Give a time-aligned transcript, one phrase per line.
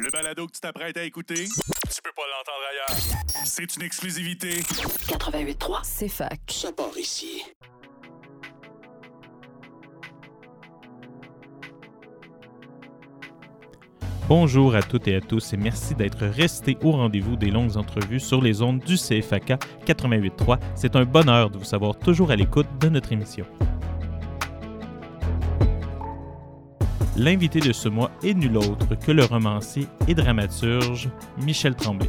[0.00, 3.44] Le balado que tu t'apprêtes à écouter, tu peux pas l'entendre ailleurs.
[3.44, 4.60] C'est une exclusivité.
[4.60, 5.80] 88.3.
[5.82, 6.40] C'est fac.
[6.48, 7.42] Ça part ici.
[14.28, 18.20] Bonjour à toutes et à tous et merci d'être restés au rendez-vous des longues entrevues
[18.20, 20.58] sur les ondes du CFAK 88.3.
[20.74, 23.44] C'est un bonheur de vous savoir toujours à l'écoute de notre émission.
[27.22, 31.08] L'invité de ce mois est nul autre que le romancier et dramaturge
[31.40, 32.08] Michel Tremblay.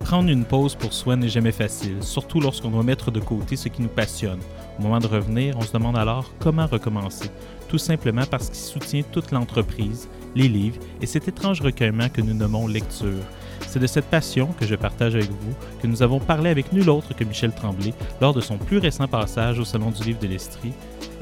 [0.00, 3.68] Prendre une pause pour soi n'est jamais facile, surtout lorsqu'on doit mettre de côté ce
[3.68, 4.40] qui nous passionne.
[4.80, 7.30] Au moment de revenir, on se demande alors comment recommencer,
[7.68, 12.34] tout simplement parce qu'il soutient toute l'entreprise, les livres et cet étrange recueillement que nous
[12.34, 13.22] nommons lecture.
[13.66, 16.88] C'est de cette passion que je partage avec vous que nous avons parlé avec nul
[16.90, 20.26] autre que Michel Tremblay lors de son plus récent passage au Salon du Livre de
[20.26, 20.72] l'Estrie.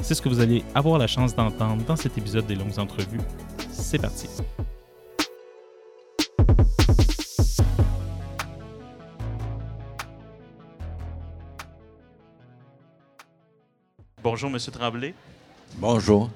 [0.02, 3.20] C'est ce que vous allez avoir la chance d'entendre dans cet épisode des longues entrevues.
[3.70, 4.28] C'est parti.
[14.22, 15.14] Bonjour, Monsieur Tremblay.
[15.76, 16.30] Bonjour.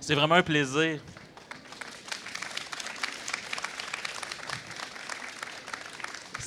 [0.00, 1.00] C'est vraiment un plaisir.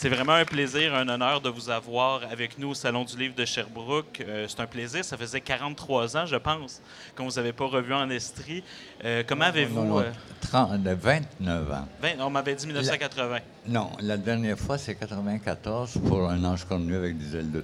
[0.01, 3.35] C'est vraiment un plaisir, un honneur de vous avoir avec nous au Salon du Livre
[3.35, 4.23] de Sherbrooke.
[4.25, 5.03] Euh, c'est un plaisir.
[5.03, 6.81] Ça faisait 43 ans, je pense,
[7.17, 8.63] qu'on ne vous avait pas revu en Estrie.
[9.03, 9.81] Euh, comment avez-vous...
[9.81, 11.87] Non, non, euh, 30, de 29 ans.
[12.01, 13.39] 20 on m'avait dit 1980.
[13.67, 17.61] Non, la dernière fois, c'est 94 pour un ange connu avec des ailes de.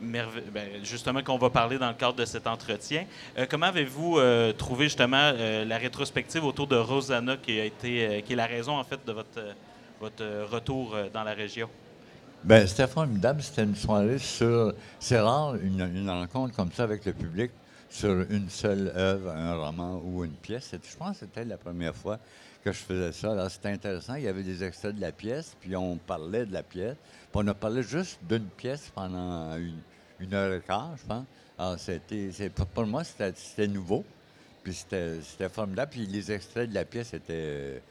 [0.00, 3.04] Merve- ben, justement, qu'on va parler dans le cadre de cet entretien.
[3.36, 8.24] Euh, comment avez-vous euh, trouvé justement euh, la rétrospective autour de Rosanna, qui a été,
[8.26, 9.40] qui est la raison en fait de votre,
[10.00, 11.68] votre euh, retour euh, dans la région?
[12.44, 13.42] Ben, c'était formidable.
[13.42, 14.72] C'était une soirée sur.
[15.00, 17.50] C'est rare, une, rencontre comme ça avec le public
[17.90, 20.70] sur une seule œuvre, un roman ou une pièce.
[20.72, 22.18] Je pense que c'était la première fois
[22.62, 23.32] que je faisais ça.
[23.32, 24.14] Alors, c'était intéressant.
[24.14, 26.96] Il y avait des extraits de la pièce, puis on parlait de la pièce.
[27.32, 29.80] Puis on a parlé juste d'une pièce pendant une,
[30.20, 31.24] une heure et quart, je pense.
[31.58, 34.04] Alors, c'était, pour moi, c'était, nouveau.
[34.62, 35.90] Puis c'était formidable.
[35.90, 37.82] Puis les extraits de la pièce étaient,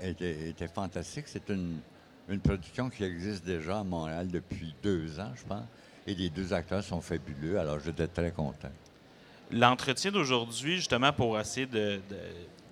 [0.00, 1.26] étaient fantastiques.
[1.28, 1.78] C'est une,
[2.28, 5.64] une production qui existe déjà à Montréal depuis deux ans, je pense.
[6.06, 7.58] Et les deux acteurs sont fabuleux.
[7.58, 8.70] Alors, j'étais très content.
[9.50, 12.16] L'entretien d'aujourd'hui, justement, pour essayer de, de-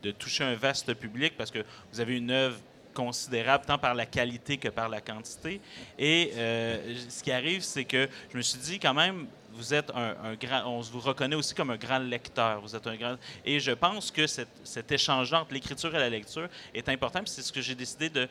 [0.03, 2.59] de toucher un vaste public, parce que vous avez une œuvre
[2.93, 5.61] considérable tant par la qualité que par la quantité.
[5.99, 9.27] Et euh, ce qui arrive, c'est que je me suis dit quand même,
[9.57, 12.61] vous êtes un, grand, on vous reconnaît aussi comme un grand lecteur.
[12.61, 16.49] Vous êtes un grand, et je pense que cet, échange entre l'écriture et la lecture
[16.75, 17.21] est important.
[17.27, 18.29] C'est ce que j'ai décidé de,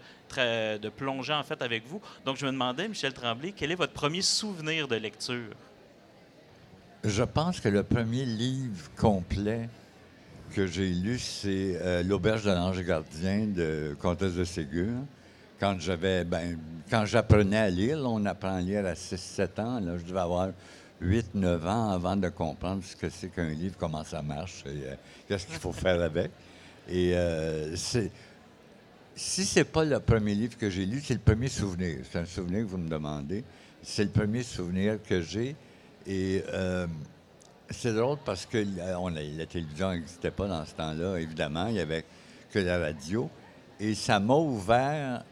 [0.89, 2.01] plonger en fait avec vous.
[2.25, 5.55] Donc je me demandais, Michel Tremblay, quel est votre premier souvenir de lecture?
[7.03, 9.69] Je pense que le premier livre complet
[10.53, 14.91] que j'ai lu, c'est euh, L'Auberge de l'Ange Gardien de Comtesse de Ségur.
[15.59, 16.57] Quand j'avais, ben,
[16.89, 19.79] quand j'apprenais à lire, on apprend à lire à 6-7 ans.
[19.79, 20.49] Là, je devais avoir
[21.03, 24.95] 8-9 ans avant de comprendre ce que c'est qu'un livre, comment ça marche et euh,
[25.27, 26.31] qu'est-ce qu'il faut faire avec.
[26.87, 28.11] Et euh, c'est,
[29.15, 31.99] si c'est pas le premier livre que j'ai lu, c'est le premier souvenir.
[32.09, 33.43] C'est un souvenir que vous me demandez.
[33.81, 35.55] C'est le premier souvenir que j'ai.
[36.05, 36.87] Et euh,
[37.69, 41.67] c'est drôle parce que euh, on la télévision n'existait pas dans ce temps-là, évidemment.
[41.67, 42.05] Il n'y avait
[42.51, 43.29] que la radio.
[43.79, 45.23] Et ça m'a ouvert.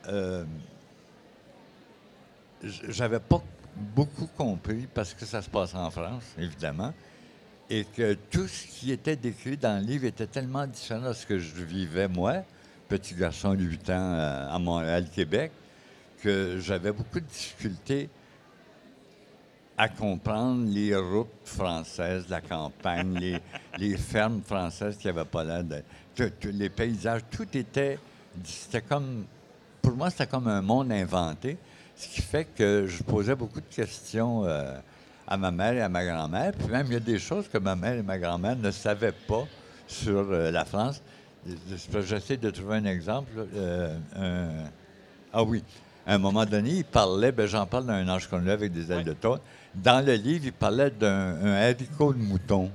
[2.64, 3.42] J'avais pas
[3.76, 6.94] beaucoup compris parce que ça se passe en France, évidemment.
[7.70, 11.26] Et que tout ce qui était décrit dans le livre était tellement différent de ce
[11.26, 12.44] que je vivais, moi,
[12.90, 15.52] petit garçon de 8 ans euh, à Montréal, Québec,
[16.22, 18.10] que j'avais beaucoup de difficultés
[19.78, 23.40] à comprendre les routes françaises, la campagne, les,
[23.78, 25.82] les fermes françaises qui n'avaient pas l'air de.
[26.16, 27.98] tout- tout- les paysages, tout était.
[28.44, 29.26] C'était comme.
[29.82, 31.58] Pour moi, c'était comme un monde inventé,
[32.02, 34.74] ce qui fait que je posais beaucoup de questions euh,
[35.28, 36.52] à ma mère et à ma grand-mère.
[36.58, 39.12] Puis même, il y a des choses que ma mère et ma grand-mère ne savaient
[39.28, 39.46] pas
[39.88, 41.02] sur euh, la France.
[42.08, 43.32] J'essaie de trouver un exemple.
[43.56, 44.70] euh, un-
[45.34, 45.64] ah oui.
[46.08, 49.04] À un moment donné, il parlait, ben, j'en parle d'un ange connu avec des ailes
[49.04, 49.38] de taureau.
[49.76, 52.72] Dans le livre, il parlait d'un un haricot de mouton.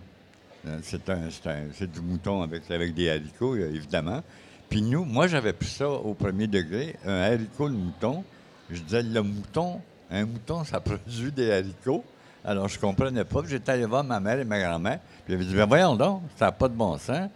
[0.83, 4.23] C'est un, c'est un- c'est du mouton avec, avec des haricots, évidemment.
[4.69, 8.25] Puis nous, moi, j'avais pris ça au premier degré, un haricot de mouton.
[8.71, 9.81] Je disais, le mouton,
[10.11, 12.05] un mouton, ça produit des haricots.
[12.45, 13.43] Alors, je comprenais pas.
[13.47, 15.01] J'étais allé voir ma mère et ma grand-mère.
[15.25, 17.29] Puis j'avais dit, ben voyons donc, ça n'a pas de bon sens.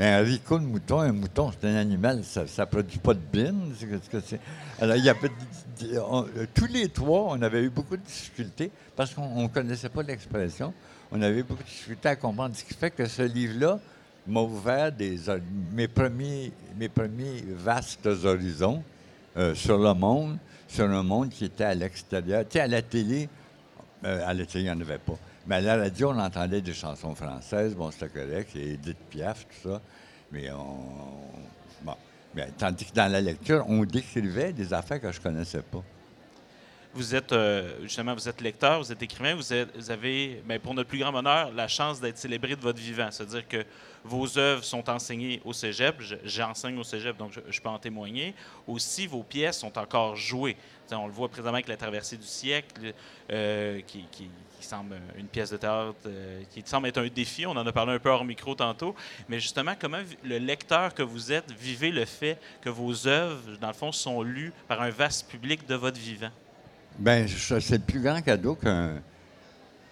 [0.00, 3.72] Un haricot de mouton, un mouton, c'est un animal, ça ne produit pas de bine.
[4.80, 5.30] Alors, il y avait,
[6.08, 10.04] on- tous les trois, on avait eu beaucoup de difficultés parce qu'on ne connaissait pas
[10.04, 10.72] l'expression.
[11.10, 12.54] On avait beaucoup de difficultés à comprendre.
[12.54, 13.80] Ce qui fait que ce livre-là
[14.26, 15.18] m'a ouvert des,
[15.72, 15.88] mes,
[16.78, 18.82] mes premiers vastes horizons
[19.36, 22.44] euh, sur le monde, sur un monde qui était à l'extérieur.
[22.44, 23.28] Tu sais, à la télé,
[24.04, 25.18] euh, à la télé, il n'y en avait pas.
[25.46, 29.46] Mais à la radio, on entendait des chansons françaises, bon, c'était correct, et Edith Piaf,
[29.46, 29.80] tout ça.
[30.30, 31.82] Mais on.
[31.82, 31.94] Bon.
[32.34, 35.82] Mais, tandis que dans la lecture, on décrivait des affaires que je ne connaissais pas.
[36.98, 39.52] Vous êtes euh, justement, vous êtes lecteur, vous êtes écrivain, vous,
[39.92, 43.08] avez, ben, pour notre plus grand bonheur, la chance d'être célébré de votre vivant.
[43.12, 43.64] C'est-à-dire que
[44.02, 45.94] vos œuvres sont enseignées au cégep.
[46.00, 48.34] Je- J'enseigne au cégep, donc je, peux en témoigner.
[48.66, 50.56] Aussi, vos pièces sont encore jouées.
[50.90, 52.92] On le voit présentement avec La traversée du siècle,
[53.30, 54.04] euh, qui,
[54.58, 57.46] semble une pièce de théâtre, euh, qui semble être un défi.
[57.46, 58.96] On en a parlé un peu hors micro tantôt.
[59.28, 63.68] Mais justement, comment le lecteur que vous êtes vivez le fait que vos œuvres, dans
[63.68, 66.32] le fond, sont lues par un vaste public de votre vivant?
[66.98, 69.00] Bien, c'est le plus grand cadeau qu'un-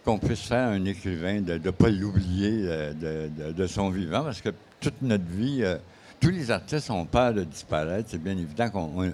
[0.05, 3.91] qu'on puisse faire à un écrivain, de ne pas l'oublier euh, de, de- de son
[3.91, 4.51] vivant, parce que
[4.81, 5.77] toute notre vie, euh,
[6.21, 8.09] tous les artistes ont peur de disparaître.
[8.11, 9.05] C'est bien évident qu'on.
[9.05, 9.13] on-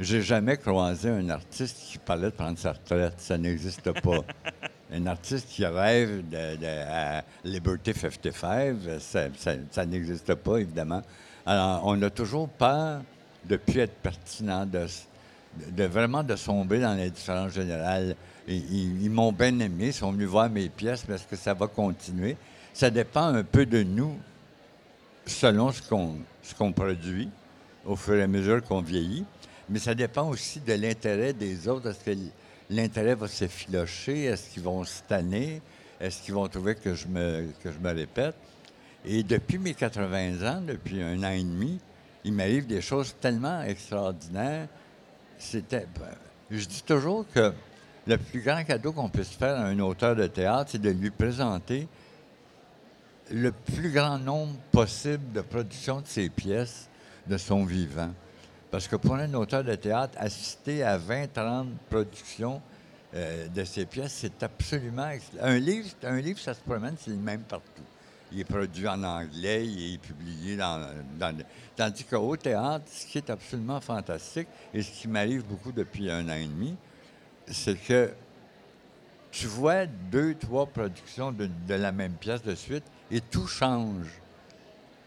[0.00, 3.14] J'ai jamais croisé un artiste qui parlait de prendre sa retraite.
[3.18, 4.20] Ça n'existe pas.
[4.92, 11.02] un artiste qui rêve de, de- à Liberty 55, ça, ça- ça n'existe pas, évidemment.
[11.46, 13.00] Alors, on a toujours peur
[13.44, 14.86] de ne plus être pertinent, de,
[15.70, 18.16] de vraiment de sombrer dans l'indifférence générale.
[18.46, 21.66] Ils, ils m'ont bien aimé, ils sont venus voir mes pièces, est-ce que ça va
[21.66, 22.36] continuer?
[22.72, 24.16] Ça dépend un peu de nous,
[25.26, 26.16] selon ce qu'on
[26.56, 27.28] qu'on produit,
[27.84, 29.24] au fur et à mesure qu'on vieillit.
[29.68, 31.90] Mais ça dépend aussi de l'intérêt des autres.
[31.90, 32.18] Est-ce que
[32.70, 34.24] l'intérêt va s'effilocher?
[34.24, 35.02] Est-ce qu'ils vont se?
[36.00, 38.34] Est-ce qu'ils vont trouver que je me, que je me répète?
[39.04, 41.78] Et depuis mes 80 ans, depuis un an et demi,
[42.24, 44.68] il m'arrive des choses tellement extraordinaires.
[45.38, 45.86] C'était.
[45.98, 46.06] ben,
[46.50, 47.52] Je dis toujours que
[48.06, 51.10] le plus grand cadeau qu'on puisse faire à un auteur de théâtre, c'est de lui
[51.10, 51.86] présenter
[53.30, 56.88] le plus grand nombre possible de productions de ses pièces
[57.26, 58.10] de son vivant.
[58.70, 62.60] Parce que pour un auteur de théâtre, assister à 20-30 productions
[63.14, 65.10] euh, de ses pièces, c'est absolument...
[65.40, 67.82] Un livre, un livre, ça se promène, c'est le même partout.
[68.32, 70.86] Il est produit en anglais, il est publié dans...
[71.76, 76.28] tandis qu'au théâtre, ce qui est absolument fantastique, et ce qui m'arrive beaucoup depuis un
[76.28, 76.76] an et demi,
[77.46, 78.12] c'est que
[79.30, 84.06] tu vois deux, trois productions de, la même pièce de suite et tout change.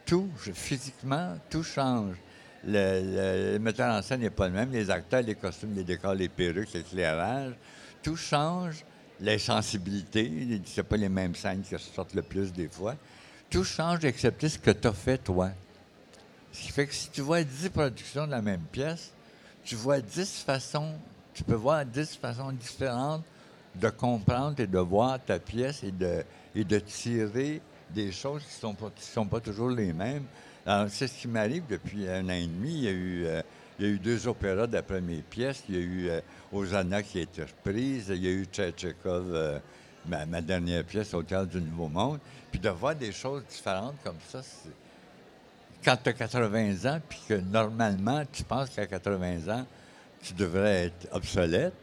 [0.06, 2.16] Tout, physiquement, tout change.
[2.64, 6.30] Le metteur en scène n'est pas le même, les acteurs, les costumes, les décors, les
[6.30, 7.54] perruques, l'éclairage,
[8.04, 8.86] tout change.
[9.20, 12.96] Les sensibilités, c'est pas les mêmes scènes qui sortent le plus des fois.
[13.52, 15.50] Tout change excepté ce que tu as fait toi.
[16.54, 19.12] Ce qui fait que si tu vois 10 productions de la même pièce,
[19.64, 20.94] tu vois 10 façons,
[21.34, 23.24] tu peux voir 10 façons différentes
[23.76, 26.24] de comprendre et de voir ta pièce et de,
[26.56, 30.24] et de tirer des choses qui ne sont, pas- toujours les mêmes.
[30.66, 32.74] Alors, c'est ce qui m'arrive depuis un an et demi.
[32.74, 33.42] Il y a eu, euh,
[33.80, 35.64] il y a eu deux opéras d'après mes pièces.
[35.68, 36.22] Il y a eu euh,
[36.54, 38.08] Hosanna qui a été reprise.
[38.10, 39.60] Il y a eu Tchétchékov, euh,
[40.06, 42.20] ma, ma dernière pièce au Théâtre du Nouveau Monde.
[42.52, 44.42] Puis de voir des choses différentes comme ça,
[45.84, 49.66] quand tu as 80 ans, puis que normalement, tu penses qu'à 80 ans,
[50.22, 51.74] tu devrais être obsolète,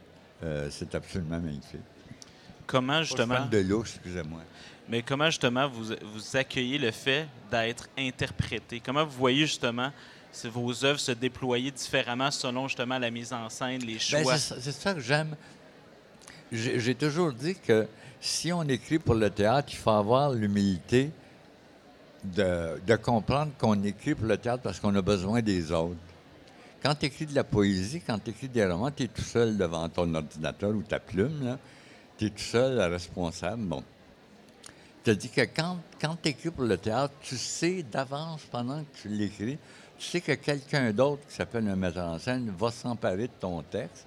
[0.44, 1.81] euh, c'est absolument magnifique.
[2.67, 4.41] Comment justement, de l'eau, excusez-moi.
[4.88, 8.81] mais comment justement vous, vous accueillez le fait d'être interprété?
[8.85, 9.90] Comment vous voyez justement
[10.45, 14.23] vos œuvres se déployer différemment selon justement la mise en scène, les choix?
[14.23, 15.35] Ben, ça- c'est ça que j'aime.
[16.50, 17.87] J'ai toujours dit que
[18.21, 21.11] si on écrit pour le théâtre, il faut avoir l'humilité
[22.25, 25.97] de, de comprendre qu'on écrit pour le théâtre parce qu'on a besoin des autres.
[26.83, 29.57] Quand tu écris de la poésie, quand tu écris des romans, tu es tout seul
[29.57, 31.59] devant ton ordinateur ou ta plume.
[32.17, 33.62] Tu es tout seul responsable.
[33.62, 33.83] Bon.
[35.05, 39.02] Tu dit que quand, quand tu écris pour le théâtre, tu sais d'avance pendant que
[39.02, 39.59] tu l'écris,
[39.99, 43.62] tu sais que quelqu'un d'autre qui s'appelle un metteur en scène va s'emparer de ton
[43.62, 44.07] texte.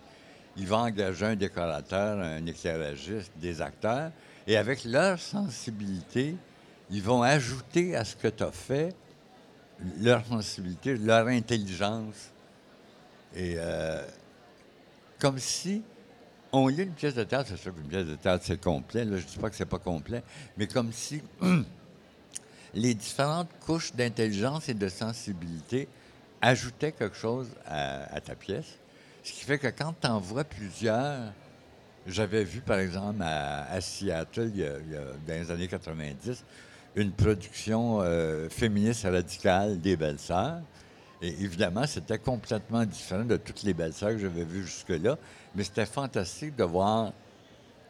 [0.57, 4.11] Il va engager un décorateur, un éclairagiste, des acteurs,
[4.47, 6.35] et avec leur sensibilité,
[6.89, 8.93] ils vont ajouter à ce que tu as fait
[9.99, 12.31] leur sensibilité, leur intelligence.
[13.35, 14.05] Et euh,
[15.19, 15.83] comme si
[16.51, 19.05] on lit une pièce de théâtre, c'est sûr qu'une pièce de théâtre, c'est complet.
[19.05, 20.23] Là, je ne dis pas que c'est pas complet,
[20.57, 21.21] mais comme si
[22.73, 25.87] les différentes couches d'intelligence et de sensibilité
[26.41, 28.80] ajoutaient quelque chose à, à ta pièce.
[29.23, 31.31] Ce qui fait que quand tu en vois plusieurs,
[32.07, 34.77] j'avais vu par exemple à, Seattle, il y a-
[35.27, 36.43] dans les années 90,
[36.95, 40.61] une production euh, féministe radicale des Belles-Sœurs.
[41.21, 45.17] Et évidemment, c'était complètement différent de toutes les Belles-Sœurs que j'avais vues jusque-là.
[45.55, 47.13] Mais c'était fantastique de voir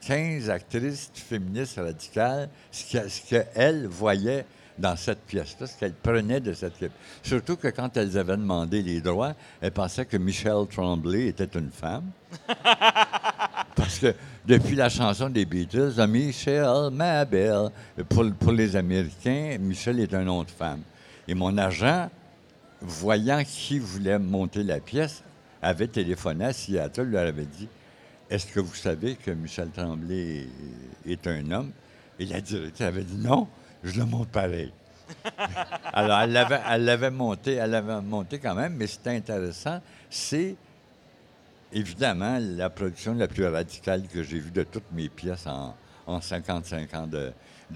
[0.02, 4.46] 15 actrices féministes radicales, ce qu'elles voyaient
[4.78, 6.92] dans cette pièce-là, ce qu'elles prenaient de cette pièce.
[7.24, 11.72] Surtout que quand elles avaient demandé les droits, elles pensaient que Michelle Tremblay était une
[11.72, 12.12] femme.
[13.76, 14.14] Parce que
[14.46, 17.70] depuis la chanson des Beatles, Michelle, Mabel,
[18.10, 20.82] pour, pour les Américains, Michelle est un nom de femme.
[21.28, 22.10] Et mon agent,
[22.82, 25.24] voyant qui voulait monter la pièce,
[25.62, 27.68] avait téléphoné à Seattle, leur avait dit
[28.30, 30.48] Est-ce que vous savez que Michel Tremblay
[31.06, 31.72] est un homme
[32.20, 33.48] Et la directrice avait dit Non,
[33.84, 34.72] je le monte pareil.
[35.94, 39.82] Alors, elle l'avait, elle l'avait monté, elle l'avait monté quand même, mais c'était intéressant.
[40.10, 40.56] C'est
[41.74, 45.76] évidemment la production la plus radicale que j'ai vue de toutes mes pièces en,
[46.20, 47.32] 55 ans de,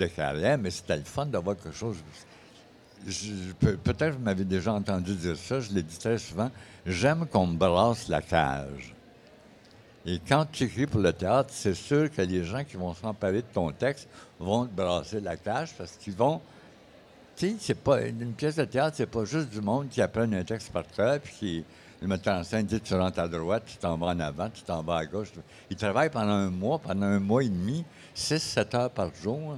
[0.07, 1.97] carrière, mais c'était le fun d'avoir quelque chose.
[3.59, 6.51] peut-être vous m'avez déjà entendu dire ça, je l'ai dit très souvent.
[6.85, 8.94] J'aime qu'on me brasse la cage.
[10.05, 13.41] Et quand tu écris pour le théâtre, c'est sûr que les gens qui vont s'emparer
[13.41, 14.07] de ton texte
[14.39, 16.41] vont te brasser la cage parce qu'ils vont.
[17.35, 18.05] Tu sais, c'est pas.
[18.05, 21.19] Une pièce de théâtre, c'est pas juste du monde qui apprend un texte par cœur
[21.19, 21.65] puis qui.
[22.01, 24.62] Le metteur en scène dit tu rentres à droite, tu t'en vas en avant, tu
[24.62, 25.29] t'en vas à gauche.
[25.69, 27.85] Il travaille pendant un mois, pendant un mois et demi,
[28.15, 29.57] 6-7 heures par jour,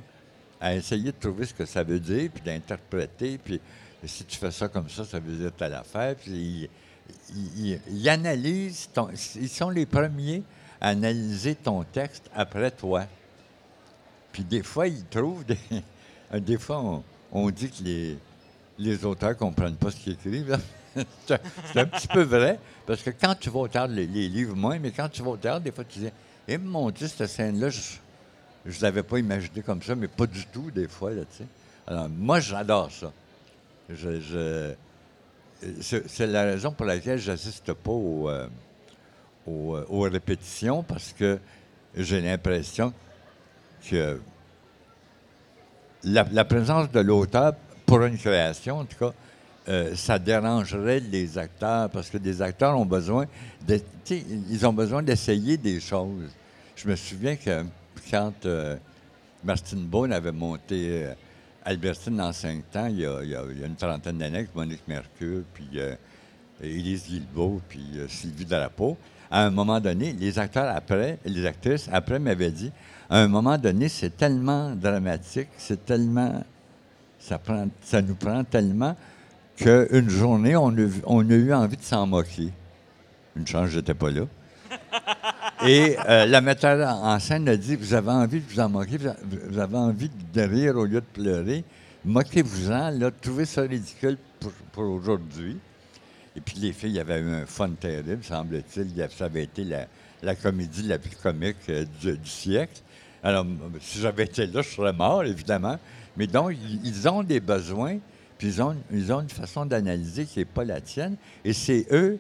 [0.62, 3.40] à essayer de trouver ce que ça veut dire, puis d'interpréter.
[3.40, 3.60] Puis
[4.06, 6.16] si tu fais ça comme ça, ça veut dire telle affaire.
[6.16, 6.70] Puis
[7.90, 10.44] ils, analysent ton, ils sont les premiers
[10.80, 13.06] à analyser ton texte après toi.
[14.32, 15.58] Puis des fois, ils trouvent des.
[16.40, 18.18] des fois, on, dit que les,
[18.78, 20.60] les auteurs ne comprennent pas ce qu'ils écrivent.
[21.26, 24.80] c'est un petit peu vrai, parce que quand tu vas au théâtre, les, livres moins,
[24.80, 26.10] mais quand tu vas au théâtre, des fois, tu dis
[26.48, 27.98] Eh mon Dieu, cette scène-là, je
[28.66, 31.12] ne l'avais pas imaginé comme ça, mais pas du tout, des fois.
[31.12, 31.24] Là,
[31.86, 33.12] Alors, moi, j'adore ça.
[33.90, 34.74] je,
[35.82, 38.48] c'est la raison pour laquelle je n'assiste pas euh,
[39.48, 41.40] euh, aux, répétitions parce que
[41.96, 42.94] j'ai l'impression
[43.90, 44.20] que
[46.04, 47.54] la, présence de l'auteur
[47.86, 49.14] pour une création, en tout cas,
[49.70, 53.26] euh, ça dérangerait les acteurs parce que les acteurs ont besoin
[53.66, 56.30] d'essayer des choses.
[56.76, 57.66] Je me souviens que
[58.10, 58.48] quand
[59.44, 61.08] Martine Beaune avait monté
[61.68, 65.96] Albertine, dans cinq ans, il y a, une trentaine d'années, Monique Mercure, puis euh,
[66.64, 68.96] Élise Guilbeault, puis euh, Sylvie Drapeau.
[69.30, 72.72] À un moment donné, les acteurs après, les actrices après m'avaient dit,
[73.10, 76.42] à un moment donné, c'est tellement dramatique, c'est tellement,
[77.20, 78.96] ça, prend, ça nous prend tellement
[79.58, 82.54] qu'une journée, on a, on a eu envie de s'en moquer.
[83.36, 84.22] Une chance, je n'étais pas là.
[85.66, 88.98] Et euh, la metteur en scène a dit Vous avez envie de vous en moquer,
[88.98, 91.64] vous avez envie de rire au lieu de pleurer.
[92.06, 94.18] Moquez-vous-en, là, trouvez ça ridicule
[94.72, 95.58] pour, aujourd'hui.
[96.36, 98.94] Et puis les filles avaient eu un fun terrible, semble-t-il.
[99.18, 99.66] Ça avait été
[100.22, 102.82] la, comédie la plus comique euh, du, siècle.
[103.24, 103.46] Alors,
[103.82, 105.78] si j'avais été là, je serais mort, évidemment.
[106.16, 107.98] Mais donc, ils ont des besoins,
[108.38, 111.18] puis ils ont, ils ont une façon d'analyser qui n'est pas la tienne.
[111.44, 112.20] Et c'est eux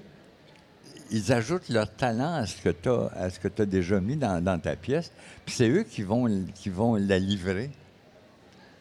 [1.11, 4.61] ils ajoutent leur talent à ce que tu as, à ce que déjà mis dans,
[4.61, 5.11] ta pièce,
[5.45, 7.69] puis c'est eux qui vont, qui vont la livrer.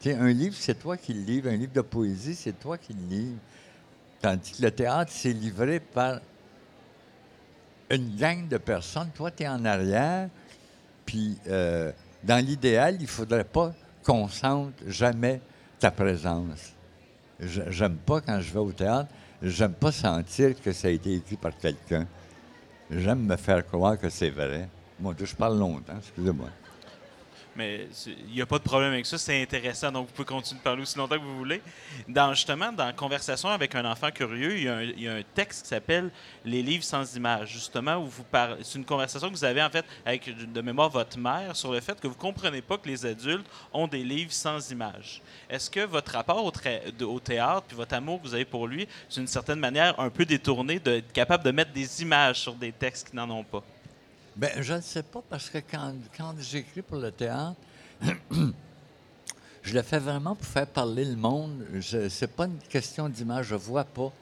[0.05, 1.49] Un livre, c'est toi qui le livres.
[1.49, 3.39] Un livre de poésie, c'est toi qui le livres.
[4.21, 6.21] Tandis que le théâtre, c'est livré par
[7.91, 9.11] une gang de personnes.
[9.15, 10.29] Toi, tu es en arrière.
[11.05, 11.91] Puis, euh,
[12.23, 13.73] dans l'idéal, il ne faudrait pas
[14.05, 15.41] qu'on sente jamais
[15.79, 16.73] ta présence.
[17.41, 19.11] J'aime pas quand je vais au théâtre
[19.43, 22.07] j'aime pas sentir que ça a été écrit par quelqu'un.
[22.91, 24.69] J'aime me faire croire que c'est vrai.
[25.01, 26.49] Moi, je parle longtemps, excusez-moi.
[27.57, 29.17] Mais il n'y a pas de problème avec ça.
[29.17, 29.91] C'est intéressant.
[29.91, 31.63] Donc, vous pouvez continuer de parler aussi longtemps que vous voulez.
[32.07, 36.11] Dans, justement, dans Conversation avec un enfant curieux, il y a un, texte qui s'appelle
[36.45, 38.63] Les livres sans images, justement, où vous parlez.
[38.63, 41.81] C'est une conversation que vous avez, en fait, avec de mémoire votre mère sur le
[41.81, 45.23] fait que vous ne comprenez pas que les adultes ont des livres sans images.
[45.49, 46.53] Est-ce que votre rapport au,
[47.05, 50.11] au théâtre puis votre amour que vous avez pour lui, c'est d'une certaine manière un
[50.11, 53.63] peu détourné, d'être capable de mettre des images sur des textes qui n'en ont pas?
[54.37, 57.57] Bien, je ne sais pas, parce que quand, quand j'écris pour le théâtre,
[59.63, 61.65] je le fais vraiment pour faire parler le monde.
[61.81, 64.13] Ce n'est pas une question d'image, je ne vois pas.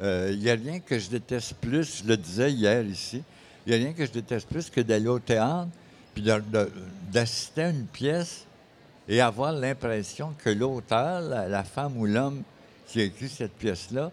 [0.00, 3.22] Il euh, n'y a rien que je déteste plus, je le disais hier ici,
[3.66, 5.68] il n'y a rien que je déteste plus que d'aller au théâtre,
[6.14, 6.24] puis
[7.12, 8.46] d'assister à une pièce
[9.08, 12.42] et avoir l'impression que l'auteur, la, femme ou l'homme
[12.86, 14.10] qui a écrit cette pièce-là,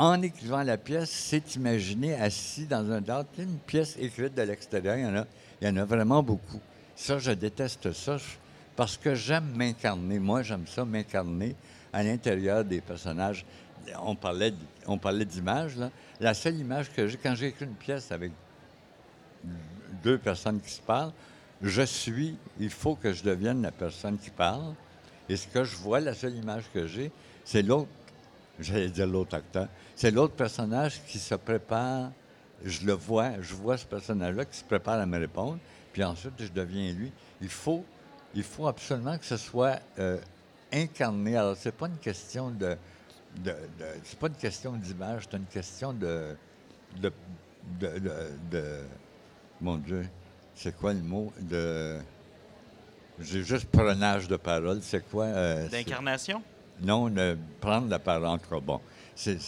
[0.00, 3.28] en écrivant la pièce, s'est imaginé assis dans un théâtre.
[3.36, 6.58] Une pièce écrite de l'extérieur, il y, en a, vraiment beaucoup.
[6.96, 8.16] Ça, je déteste ça.
[8.74, 10.18] parce que j'aime m'incarner.
[10.18, 11.54] Moi, j'aime ça, m'incarner
[11.92, 13.44] à l'intérieur des personnages.
[14.02, 14.54] On parlait,
[14.86, 15.76] on parlait d'images.
[16.18, 18.32] La seule image que j'ai, quand j'ai une pièce avec
[20.02, 21.12] deux personnes qui se parlent,
[21.60, 24.72] je suis, il faut que je devienne la personne qui parle.
[25.28, 27.12] Et ce que je vois, la seule image que j'ai,
[27.44, 27.90] c'est l'autre,
[28.60, 32.10] j'allais dire l'autre acteur, c'est l'autre personnage qui se prépare.
[32.64, 35.58] Je le vois, je vois ce personnage-là qui se prépare à me répondre,
[35.92, 37.10] puis ensuite je deviens lui.
[37.40, 37.84] Il faut,
[38.66, 40.18] absolument que ce soit euh,
[40.72, 41.36] incarné.
[41.36, 42.76] Alors, c'est pas une question de,
[44.04, 46.36] c'est pas une question d'image, c'est une question de,
[47.00, 47.10] de,
[47.80, 47.98] de,
[48.50, 48.84] de-
[49.60, 50.06] mon Dieu,
[50.54, 51.32] c'est quoi le mot?
[51.40, 51.98] De,
[53.20, 54.80] j'ai juste prenage de parole.
[54.82, 56.42] C'est quoi euh, D'incarnation?
[56.82, 58.26] Non, de prendre la parole.
[58.26, 58.80] En tout cas, bon,
[59.14, 59.38] c'est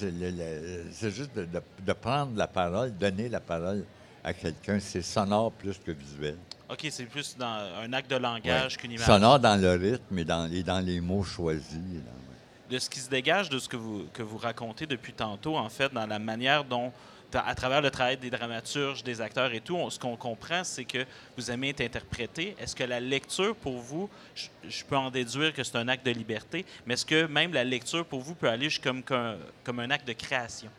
[1.10, 3.84] juste de, de- de prendre la parole, donner la parole
[4.24, 4.78] à quelqu'un.
[4.80, 6.36] C'est sonore plus que visuel.
[6.70, 8.78] OK, c'est plus dans un acte de langage Ouais.
[8.80, 9.06] qu'une image.
[9.06, 11.72] Sonore dans le rythme et dans, et dans les mots choisis.
[11.74, 12.74] là, ouais.
[12.74, 15.68] de ce qui se dégage de ce que vous, que vous racontez depuis tantôt, en
[15.68, 16.90] fait, dans la manière dont,
[17.34, 21.04] à travers le travail des dramaturges, des acteurs et tout, ce qu'on comprend, c'est que
[21.36, 22.54] vous aimez être interprété.
[22.58, 26.10] Est-ce que la lecture, pour vous, je, peux en déduire que c'est un acte de
[26.10, 29.90] liberté, mais est-ce que même la lecture, pour vous, peut aller comme, qu'un- comme un
[29.90, 30.70] acte de création?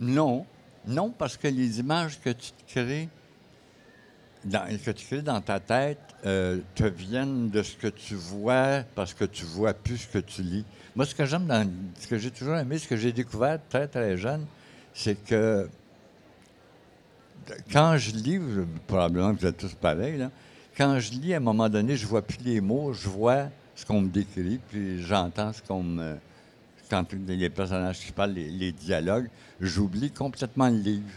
[0.00, 0.46] Non,
[0.84, 3.08] non, parce que les images que tu crées,
[4.44, 8.82] dans, que tu crées dans ta tête, euh, te viennent de ce que tu vois,
[8.94, 10.64] parce que tu vois plus ce que tu lis.
[10.94, 11.48] Moi, ce que j'aime
[11.98, 14.44] ce que j'ai toujours aimé, ce que j'ai découvert très très jeune,
[14.94, 15.68] c'est que
[17.72, 18.40] quand je lis,
[18.86, 20.30] probablement que vous êtes tous pareils, là,
[20.76, 23.84] quand je lis, à un moment donné, je vois plus les mots, je vois ce
[23.84, 26.16] qu'on me décrit, puis j'entends ce qu'on me,
[26.88, 29.28] quand les personnages qui parlent, les, les dialogues,
[29.60, 31.10] j'oublie complètement le livre.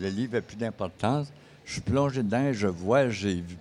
[0.00, 1.32] Le livre n'a plus d'importance.
[1.70, 3.56] Je suis plongé dedans je vois, j'ai vu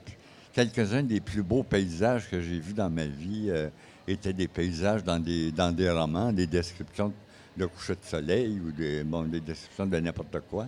[0.52, 3.70] quelques-uns des plus beaux paysages que j'ai vus dans ma vie euh,
[4.08, 7.14] étaient des paysages dans des, dans des romans, des descriptions
[7.56, 10.68] de coucher de soleil ou des, bon, des descriptions de n'importe quoi.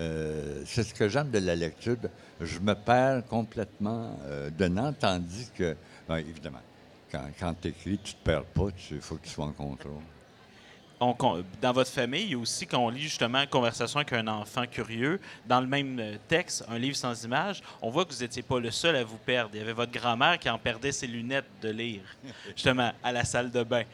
[0.00, 1.96] Euh, c'est ce que j'aime de la lecture.
[2.40, 5.76] Je me perds complètement euh, dedans, tandis que,
[6.08, 6.58] ben, évidemment,
[7.12, 10.02] quand, quand tu écris, tu te perds pas, il faut que tu sois en contrôle.
[11.02, 11.16] On-
[11.62, 14.66] dans votre famille, il y a aussi, quand on lit justement Conversation avec un enfant
[14.70, 18.42] curieux, dans le même euh, texte, un livre sans image, on voit que vous n'étiez
[18.42, 19.50] pas le seul à vous perdre.
[19.54, 22.02] Il y avait votre grand-mère qui en perdait ses lunettes de lire,
[22.54, 23.84] justement, à la salle de bain.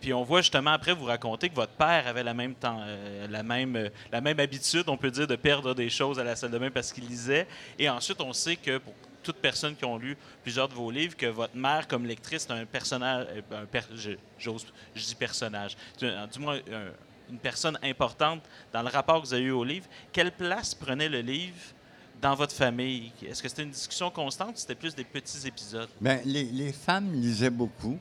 [0.00, 3.28] Puis on voit justement après vous raconter que votre père avait la même, temps, euh,
[3.28, 6.34] la même, euh, la même habitude, on peut dire, de perdre des choses à la
[6.34, 7.46] salle de bain parce qu'il lisait.
[7.78, 11.16] Et ensuite, on sait que pour toute personne qui ont lu plusieurs de vos livres,
[11.16, 14.10] que votre mère, comme lectrice, est un personnage, euh, un per- je,
[14.94, 16.92] dis personnage, du, du moins un-
[17.30, 19.86] une personne importante dans le rapport que vous avez eu au livre.
[20.12, 21.54] Quelle place prenait le livre
[22.20, 23.12] dans votre famille?
[23.24, 25.88] Est-ce que c'était une discussion constante ou c'était plus des petits épisodes?
[26.00, 27.98] Bien, les, femmes lisaient beaucoup.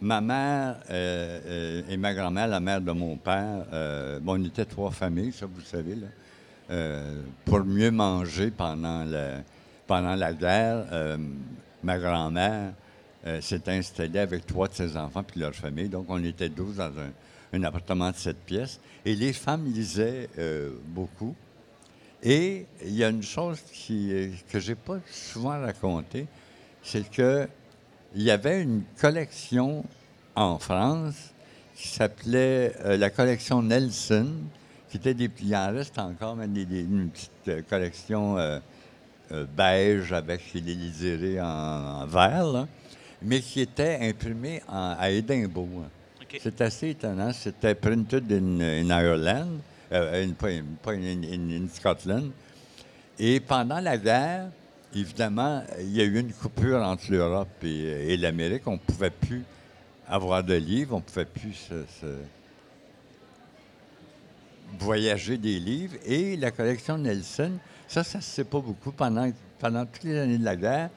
[0.00, 4.44] Ma mère euh, euh, et ma grand-mère, la mère de mon père, euh, bon, on
[4.44, 6.08] était trois familles, ça vous savez, là.
[6.70, 9.42] Euh, pour mieux manger pendant, la-
[9.86, 11.16] pendant la guerre, euh,
[11.82, 12.72] ma grand-mère
[13.24, 15.88] euh, s'est installée avec trois de ses enfants puis leur famille.
[15.88, 16.90] Donc, on était 12 dans
[17.52, 18.80] un, appartement de sept pièces.
[19.04, 21.34] Et les femmes lisaient euh, beaucoup.
[22.22, 26.26] Et il y a une chose qui, que je n'ai pas souvent racontée,
[26.82, 27.48] c'est que
[28.14, 29.84] il y avait une collection
[30.34, 31.32] en France
[31.76, 34.28] qui s'appelait euh, la collection Nelson,
[34.88, 35.30] qui était des...
[35.42, 38.36] Il en reste encore, mais une petite collection
[39.56, 41.46] beige avec les lisérés en,
[42.02, 42.68] en vert, là,
[43.22, 45.84] mais qui était imprimée en- à Édimbourg.
[46.40, 47.32] C'est assez étonnant.
[47.32, 49.48] C'était printed in, in Ireland,
[49.92, 52.30] euh, in- pas, in, pas in- in- in Scotland.
[53.18, 54.48] Et pendant la guerre,
[54.94, 58.66] évidemment, il y a eu une coupure entre l'Europe et, et l'Amérique.
[58.66, 59.44] On ne pouvait plus
[60.08, 62.06] avoir de livres, on ne pouvait plus se- se
[64.78, 65.94] voyager des livres.
[66.06, 67.52] Et la collection Nelson,
[67.92, 70.88] ça, ça ne se sait pas beaucoup, pendant, pendant toutes les années de la guerre,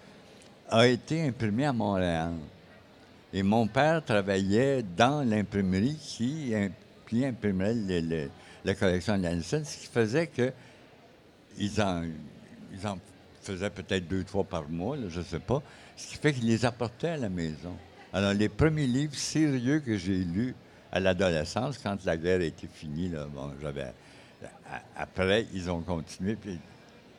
[0.69, 2.31] a été imprimée à Montréal.
[3.33, 6.53] Et mon père travaillait dans l'imprimerie qui,
[7.07, 8.29] qui imprimerait le- le-
[8.63, 10.53] la collection ce qui faisait que
[11.57, 12.03] ils en,
[12.73, 12.97] ils en
[13.41, 15.61] faisaient peut-être deux, trois par mois, je ne sais pas,
[15.97, 17.75] ce qui fait qu'ils les apportaient à la maison.
[18.13, 20.55] Alors, les premiers livres sérieux que j'ai lus
[20.93, 23.91] à l'adolescence, quand la guerre était finie, là, bon, j'avais...
[24.95, 26.37] Après, ils ont continué,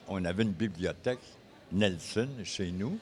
[0.09, 1.19] on avait une bibliothèque
[1.73, 2.99] Nelson chez nous,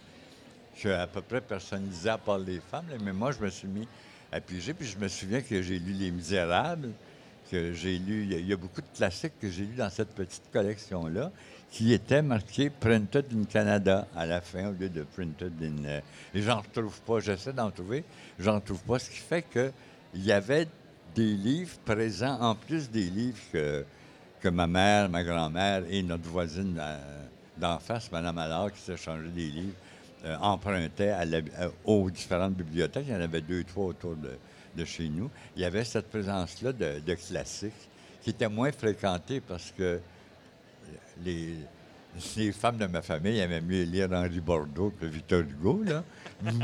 [0.81, 3.87] que à peu près personnalisée à les femmes, mais moi, je me suis mis
[4.33, 6.91] à piger, puis je me souviens que j'ai lu Les Misérables,
[7.51, 8.25] que j'ai lu.
[8.25, 11.31] Il y a- beaucoup de classiques que j'ai lus dans cette petite collection-là
[11.71, 15.85] qui étaient marqués Printed in Canada à la fin au lieu de Printed in.
[15.85, 16.01] euh,
[16.35, 17.21] et j'en retrouve pas.
[17.21, 18.03] J'essaie d'en trouver.
[18.39, 18.99] J'en trouve pas.
[18.99, 19.71] Ce qui fait que
[20.15, 20.69] il y avait
[21.15, 23.85] des livres présents, en plus des livres que,
[24.45, 26.99] que ma mère, ma grand-mère et notre voisine euh,
[27.57, 29.73] d'en face, Mme Allard, qui s'est changé des livres,
[30.27, 31.25] euh, empruntaient à-
[31.87, 33.07] aux différentes bibliothèques.
[33.09, 35.31] Il y en avait deux, trois autour de, chez nous.
[35.57, 37.73] Il y avait cette présence-là de, classiques
[38.21, 39.99] qui était moins fréquentée parce que
[41.25, 41.57] les,
[42.53, 45.85] femmes de ma famille aimaient mieux lire Henri Bordeaux que Victor Hugo.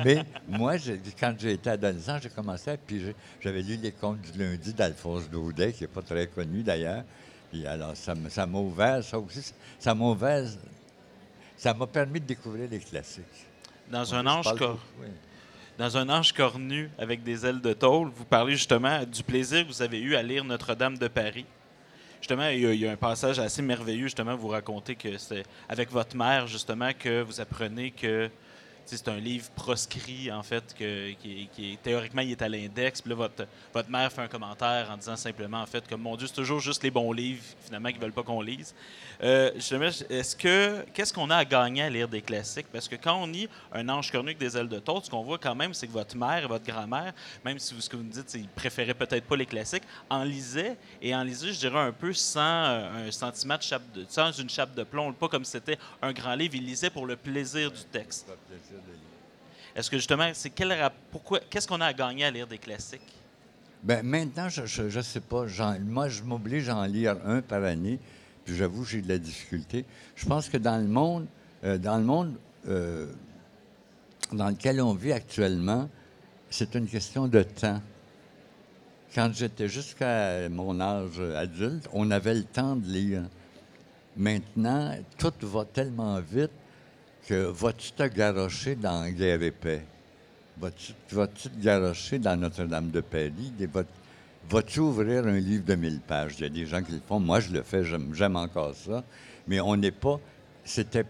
[0.05, 0.75] Mais moi,
[1.19, 3.15] quand été adolescent, j'ai commencé à piger.
[3.41, 7.05] J'avais lu Les Contes du lundi d'Alphonse Daudet, qui n'est pas très connu d'ailleurs.
[7.51, 8.15] Puis alors, ça
[8.47, 10.45] m'a ouvert, ça aussi, ça m'a ouvert,
[11.57, 13.25] ça m'a permis de découvrir les classiques.
[13.91, 15.09] Dans un ange cor- oui.
[15.79, 19.69] Dans un ange cornu avec des ailes de tôle, vous parlez justement du plaisir que
[19.73, 21.47] vous avez eu à lire Notre-Dame de Paris.
[22.21, 25.17] Justement, il y, a, il y a un passage assez merveilleux, justement, vous racontez que
[25.17, 28.29] c'est avec votre mère, justement, que vous apprenez que
[28.97, 33.01] c'est un livre proscrit, en fait, que, qui, qui théoriquement, il est à l'index.
[33.01, 36.17] Puis là, votre, votre mère fait un commentaire en disant simplement, en fait, comme, mon
[36.17, 38.75] Dieu, c'est toujours juste les bons livres, finalement, qui ne veulent pas qu'on lise.
[39.23, 42.67] Euh, est-ce que, qu'est-ce qu'on a à gagner à lire des classiques?
[42.73, 45.23] Parce que quand on lit Un ange cornu avec des ailes de taupe, ce qu'on
[45.23, 47.13] voit quand même, c'est que votre mère et votre grand-mère,
[47.45, 50.77] même si ce que vous me dites, qu'ils préféraient peut-être pas les classiques, en lisaient,
[51.03, 54.33] et en lisaient, je dirais, un peu sans euh, un sentiment de chape de, sans
[54.33, 57.17] une chape de plomb, pas comme si c'était un grand livre, ils lisaient pour le
[57.17, 58.27] plaisir du texte.
[59.75, 63.01] Est-ce que justement, c'est quel pourquoi, qu'est-ce qu'on a à gagner à lire des classiques?
[63.83, 65.47] Ben, maintenant, je ne sais pas.
[65.81, 67.99] Moi, je m'oblige à en lire un par année.
[68.45, 69.85] Puis j'avoue, j'ai de la difficulté.
[70.17, 71.27] Je pense que dans le monde,
[71.65, 72.35] euh, dans le monde
[72.69, 73.07] euh,
[74.33, 75.89] dans lequel on vit actuellement,
[76.51, 77.81] c'est une question de temps.
[79.15, 83.23] Quand j'étais jusqu'à mon âge adulte, on avait le temps de lire.
[84.17, 86.51] Maintenant, tout va tellement vite
[87.31, 89.83] que vas-tu te garrocher dans Guerre et paix?
[90.59, 90.95] Vas-tu,
[91.49, 93.53] te garrocher dans Notre-Dame de Paris?
[94.51, 96.35] Vas-tu ouvrir un livre de 1000 pages?
[96.39, 97.21] Il y a des gens qui le font.
[97.21, 97.85] Moi, je le fais.
[97.85, 99.05] J'aime, encore ça.
[99.47, 100.19] Mais on n'est pas...
[100.65, 101.05] C'était,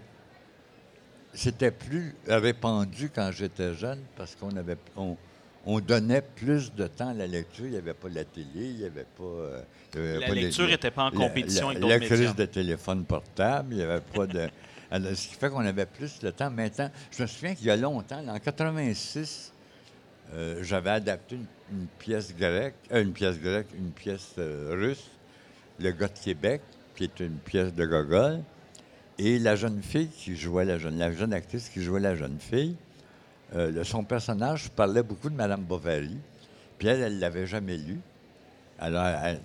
[1.33, 4.77] c'était plus répandu quand j'étais jeune parce qu'on avait...
[4.97, 5.17] On,
[5.65, 7.65] on donnait plus de temps à la lecture.
[7.65, 9.25] Il n'y avait pas la télé, il n'y avait pas...
[9.25, 9.63] euh,
[9.95, 11.99] il y avait La pas lecture n'était pas en la- compétition la- avec d'autres La
[11.99, 12.17] médias.
[12.17, 14.49] crise de téléphone portable, il n'y avait pas de...
[14.93, 16.51] Ce qui fait qu'on avait plus de temps.
[16.51, 19.53] Maintenant, je me souviens qu'il y a longtemps, en 86,
[20.35, 21.47] euh, j'avais adapté une,
[21.81, 25.11] une pièce grecque, euh, une pièce grecque, une pièce euh, russe,
[25.81, 26.61] Le gars de Québec,
[26.97, 28.41] qui est une pièce de Gogol,
[29.19, 32.39] et la jeune fille qui jouait la jeune, la jeune actrice qui jouait la jeune
[32.41, 32.75] fille,
[33.55, 36.17] euh, le- son personnage parlait beaucoup de Madame Bovary,
[36.79, 37.99] puis elle, elle l'avait jamais lu.
[38.83, 39.41] Alors, elle,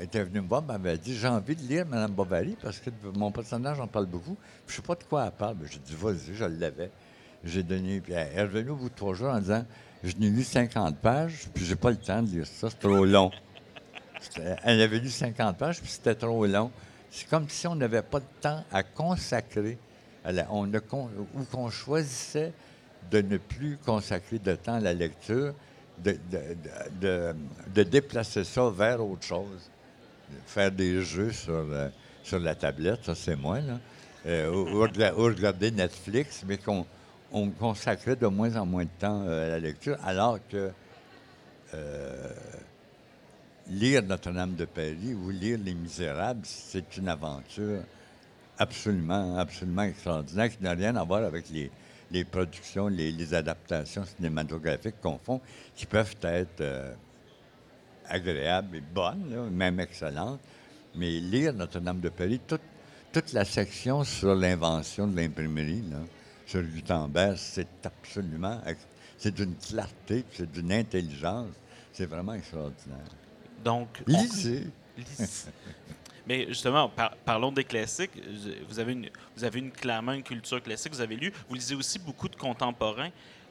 [0.00, 2.88] était venue me voir, elle m'avait dit J'ai envie de lire Madame Bovary parce que
[3.14, 4.38] mon personnage en parle beaucoup.
[4.66, 5.56] Je sais pas de quoi elle parle.
[5.60, 6.90] Mais J'ai dit Vas-y, je l'avais.
[7.44, 8.00] J'ai donné.
[8.00, 9.66] Puis elle est revenue au bout de trois jours en disant
[10.02, 13.04] Je n'ai lu 50 pages, puis j'ai pas le temps de lire ça, c'est trop
[13.04, 13.30] long.
[14.64, 16.70] Elle avait lu 50 pages, puis c'était trop long.
[17.10, 19.78] C'est comme si on n'avait pas de temps à consacrer,
[20.24, 22.52] à la- on ne ou qu'on choisissait
[23.10, 25.54] de ne plus consacrer de temps à la lecture,
[26.02, 26.16] de,
[27.00, 27.34] de-
[27.74, 29.70] de- déplacer ça vers autre chose.
[30.46, 31.88] Faire des jeux sur, euh,
[32.22, 33.78] sur la tablette, ça c'est moi, là.
[34.26, 36.84] Euh, ou, ou rega- ou regarder Netflix, mais qu'on
[37.32, 40.70] on consacrait de moins en moins de temps euh, à la lecture, alors que
[43.68, 47.80] lire Notre-Dame de Paris ou lire Les Misérables, c'est une aventure
[48.58, 51.70] absolument, absolument extraordinaire qui n'a rien à voir avec les,
[52.10, 55.40] les productions, les, les adaptations cinématographiques qu'on fait,
[55.74, 56.92] qui peuvent être euh,
[58.08, 60.40] agréables et bonnes, là, même excellentes.
[60.94, 62.62] Mais lire Notre-Dame de Paris, toute,
[63.12, 65.84] toute la section sur l'invention de l'imprimerie,
[66.46, 68.60] sur Gutenberg, c'est absolument,
[69.18, 71.48] c'est d'une clarté, c'est d'une intelligence.
[71.92, 72.98] C'est vraiment extraordinaire.
[73.64, 74.66] Donc, on- Lisez.
[74.96, 75.50] Lisez.
[76.28, 78.10] Mais justement, par- parlons des classiques.
[78.68, 80.92] Vous avez, une, vous avez une, clairement une culture classique.
[80.92, 81.32] Vous avez lu.
[81.48, 83.08] Vous lisez aussi beaucoup de contemporains.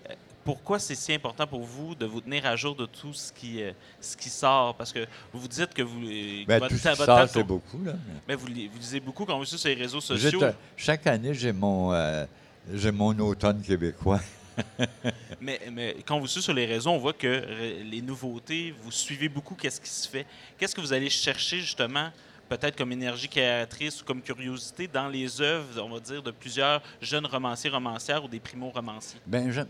[0.08, 0.14] Euh,
[0.46, 3.64] Pourquoi c'est si important pour vous de vous tenir à jour de tout ce qui,
[3.64, 4.76] euh, ce qui sort?
[4.76, 5.00] Parce que
[5.34, 6.00] vous vous dites que vous.
[6.06, 7.84] euh, Ben, votre tout ce qui sort, c'est beaucoup.
[7.84, 7.94] Là.
[8.28, 10.40] Mais vous, vous lisez beaucoup quand vous êtes sur les réseaux sociaux.
[10.76, 12.26] chaque année, j'ai mon, euh,
[12.74, 14.22] j'ai mon automne québécois.
[15.40, 17.44] Mais, mais quand vous suivez sur les réseaux, on voit que
[17.84, 20.26] les nouveautés, vous suivez beaucoup qu'est-ce qui se fait.
[20.58, 22.10] Qu'est-ce que vous allez chercher justement,
[22.50, 26.82] peut-être comme énergie créatrice ou comme curiosité, dans les œuvres, on va dire, de plusieurs
[27.02, 29.20] jeunes romanciers, romancières ou des primo-romanciers?
[29.50, 29.68] J'aime-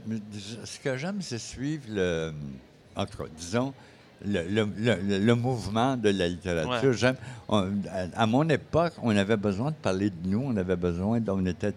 [0.65, 2.33] ce que j'aime, c'est suivre le.
[2.95, 3.73] En tout cas, disons,
[4.25, 6.89] le, le- le- le mouvement de la littérature.
[6.89, 6.97] Ouais.
[6.97, 10.75] J'aime- on- à, à mon époque, on avait besoin de parler de nous, on avait
[10.75, 11.73] besoin, on était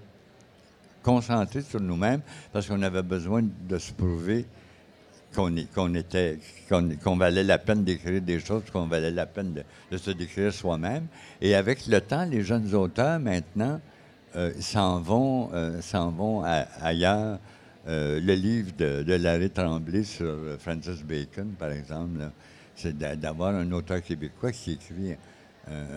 [1.02, 2.20] concentrés sur nous-mêmes
[2.52, 4.46] parce qu'on avait besoin de se prouver
[5.34, 6.38] qu'on était,
[7.02, 10.52] qu'on valait la peine d'écrire des choses, qu'on valait la peine de, de se décrire
[10.52, 11.06] soi-même.
[11.40, 13.80] Et avec le temps, les jeunes auteurs maintenant
[14.36, 16.42] euh, s'en vont, euh, s'en vont
[16.80, 17.38] ailleurs.
[17.88, 22.20] Euh, le livre de, de Larry Tremblay sur Francis Bacon, par exemple,
[22.76, 25.16] c'est d'a- d'avoir un auteur québécois qui écrit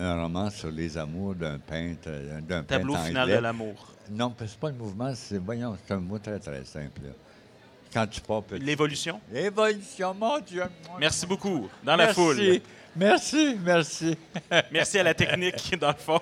[0.00, 2.08] un roman sur les amours d'un peintre,
[2.40, 3.36] d'un peintre Tableau final anglais.
[3.36, 3.92] de l'amour.
[4.10, 7.00] Non, c'est pas le mouvement, c'est, voyons, c'est un mot très, très simple.
[7.02, 7.10] là.
[7.94, 8.64] Quand tu pars petit.
[8.64, 9.20] L'évolution?
[9.32, 10.64] Évolution, mon Dieu!
[10.98, 11.68] Merci beaucoup.
[11.82, 12.20] Dans la Merci.
[12.20, 12.60] foule.
[12.96, 14.18] Merci, merci.
[14.72, 16.20] Merci à la technique, dans le fond.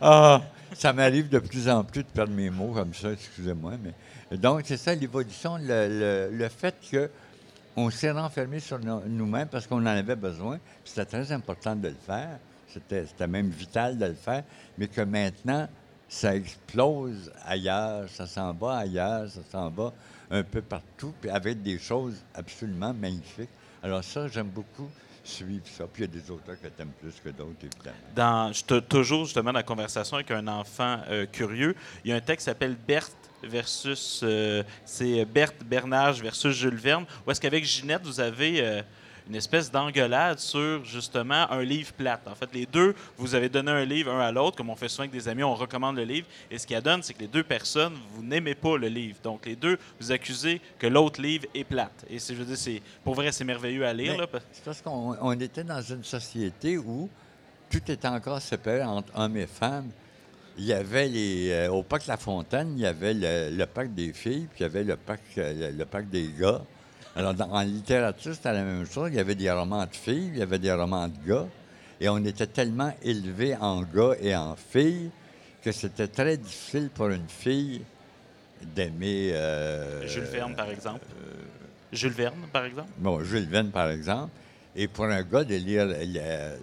[0.00, 0.40] Ah,
[0.74, 3.72] ça m'arrive de plus en plus de perdre mes mots comme ça, excusez-moi.
[3.82, 4.36] Mais...
[4.36, 7.08] Donc, c'est ça l'évolution, le, le- le fait que
[7.76, 10.58] on s'est renfermé sur no- nous-mêmes parce qu'on en avait besoin.
[10.84, 12.38] C'était très important de le faire.
[12.68, 14.42] C'était c'était même vital de le faire.
[14.78, 15.68] Mais que maintenant,
[16.08, 19.92] ça explose ailleurs, ça s'en va ailleurs, ça s'en va
[20.32, 23.50] un peu partout, puis avec des choses absolument magnifiques.
[23.82, 24.88] Alors ça, j'aime beaucoup
[25.22, 25.84] suivre ça.
[25.92, 27.96] Puis il y a des auteurs que tu aimes plus que d'autres, évidemment.
[28.16, 32.12] Dans, je te- toujours justement dans la conversation avec un enfant euh, curieux, il y
[32.12, 33.14] a un texte qui s'appelle Berthe
[33.44, 37.04] versus euh, c'est Berthe Bernage versus Jules Verne.
[37.26, 38.82] Où est-ce qu'avec Ginette vous avez euh,
[39.28, 42.26] une espèce d'engueulade sur justement un livre plate.
[42.26, 44.88] En fait, les deux, vous avez donné un livre un à l'autre, comme on fait
[44.88, 46.26] souvent avec des amis, on recommande le livre.
[46.50, 49.18] Et ce qu'il donne, c'est que les deux personnes, vous n'aimez pas le livre.
[49.22, 52.04] Donc les deux, vous accusez que l'autre livre est plate.
[52.10, 54.16] Et c'est, je veux dire, c'est, pour vrai, c'est merveilleux à lire.
[54.52, 57.08] C'est parce qu'on on était dans une société où
[57.70, 59.90] tout était encore séparé entre hommes et femmes.
[60.58, 61.50] Il y avait les.
[61.50, 64.62] euh, au parc La Fontaine, il y avait le, le parc des filles, puis il
[64.64, 66.60] y avait le parc, euh, le, le parc des gars.
[67.14, 69.10] Alors, dans- en littérature, c'était la même chose.
[69.12, 71.46] Il y avait des romans de filles, il y avait des romans de gars.
[72.00, 75.10] Et on était tellement élevés en gars et en filles
[75.62, 77.82] que c'était très difficile pour une fille
[78.74, 79.30] d'aimer.
[79.34, 81.04] euh, Jules Verne, par exemple.
[81.92, 82.88] Jules Verne, par exemple?
[82.96, 84.30] Bon, Jules Verne, par exemple.
[84.74, 86.56] Et pour un gars de lire, euh,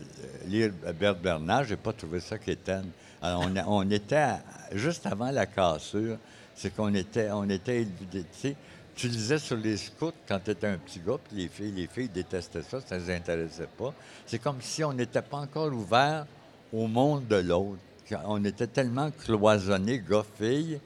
[0.48, 2.88] lire Berthe Bernard, j'ai pas trouvé ça quétaine.
[3.22, 4.42] Alors, on, on était à-
[4.74, 6.18] juste avant la cassure.
[6.56, 8.56] C'est qu'on était, on était, élevé- tu sais,
[9.00, 11.88] tu lisais sur les scouts quand tu étais un petit gars, puis les filles, les
[11.88, 13.94] filles détestaient ça, ça ne les intéressait pas.
[14.26, 16.26] C'est comme si on n'était pas encore ouvert
[16.74, 17.80] au monde de l'autre.
[18.26, 20.80] On était tellement cloisonnés, gars-filles,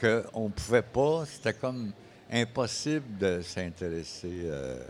[0.00, 1.92] qu'on ne pouvait pas, c'était comme
[2.32, 4.82] impossible de s'intéresser euh,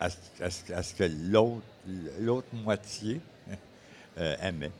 [0.00, 1.66] à, ce- que l'autre,
[2.20, 3.20] l'autre moitié
[4.18, 4.72] euh, aimait.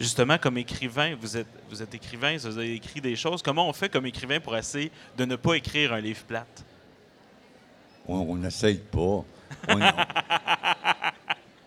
[0.00, 3.42] Justement, comme écrivain, vous êtes, vous êtes écrivain, vous avez écrit des choses.
[3.42, 6.64] Comment on fait comme écrivain pour essayer de ne pas écrire un livre plate?
[8.06, 9.24] On n'essaye pas.
[9.68, 9.80] On,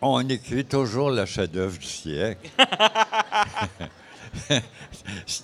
[0.00, 2.48] on écrit toujours le chef-d'œuvre du siècle.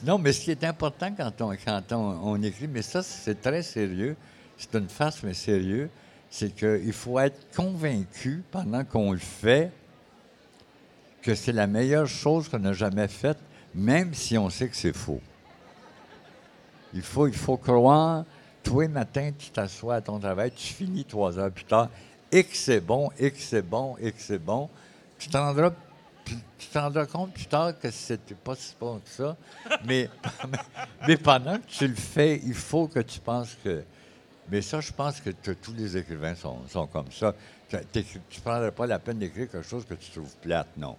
[0.05, 3.41] non, mais ce qui est important quand on, quand on, on écrit, mais ça, c'est
[3.41, 4.17] très sérieux,
[4.57, 5.91] c'est une face, mais sérieux,
[6.31, 9.71] c'est qu'il faut être convaincu pendant qu'on le fait
[11.23, 13.39] que c'est la meilleure chose qu'on a jamais faite,
[13.75, 15.21] même si on sait que c'est faux.
[16.95, 18.25] Il faut, il faut croire,
[18.63, 21.89] tous les matins, tu t'assois à ton travail, tu finis trois heures plus tard,
[22.31, 24.69] et que c'est bon, et que c'est bon, et que c'est bon.
[25.19, 29.37] Tu te rendras, compte plus tard que c'était pas si bon que ça.
[29.85, 30.09] Mais,
[31.09, 33.83] mais pendant que tu le fais, il faut que tu penses que.
[34.51, 37.35] Mais ça, je pense que tous les écrivains sont, sont comme ça.
[37.69, 40.97] Tu ne prendrais pas la peine d'écrire quelque chose que tu trouves plate, non.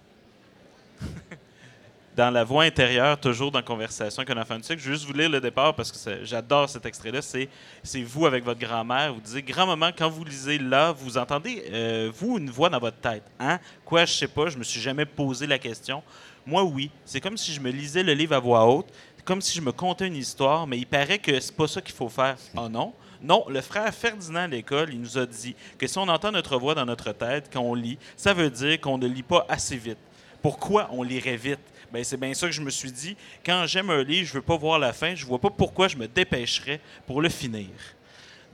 [2.16, 5.06] Dans La voix intérieure, toujours dans Conversation avec un enfant du siècle, je vais juste
[5.06, 7.22] vous lire le départ parce que j'adore cet extrait-là.
[7.22, 7.48] C'est,
[7.84, 9.14] c'est vous avec votre grand-mère.
[9.14, 12.98] Vous disiez, grand-maman, quand vous lisez là, vous entendez, euh, vous, une voix dans votre
[12.98, 13.22] tête.
[13.38, 13.58] Hein?
[13.84, 16.02] Quoi, je sais pas, je me suis jamais posé la question.
[16.44, 16.90] Moi, oui.
[17.04, 18.88] C'est comme si je me lisais le livre à voix haute,
[19.24, 21.94] comme si je me contais une histoire, mais il paraît que c'est pas ça qu'il
[21.94, 22.36] faut faire.
[22.56, 22.92] Oh non?
[23.22, 26.56] Non, le frère Ferdinand à l'école, il nous a dit que si on entend notre
[26.58, 29.76] voix dans notre tête quand on lit, ça veut dire qu'on ne lit pas assez
[29.76, 29.98] vite.
[30.42, 31.60] Pourquoi on lirait vite?
[31.92, 33.16] Ben, c'est bien ça que je me suis dit.
[33.44, 35.96] Quand j'aime un livre, je veux pas voir la fin, je vois pas pourquoi je
[35.96, 37.68] me dépêcherais pour le finir.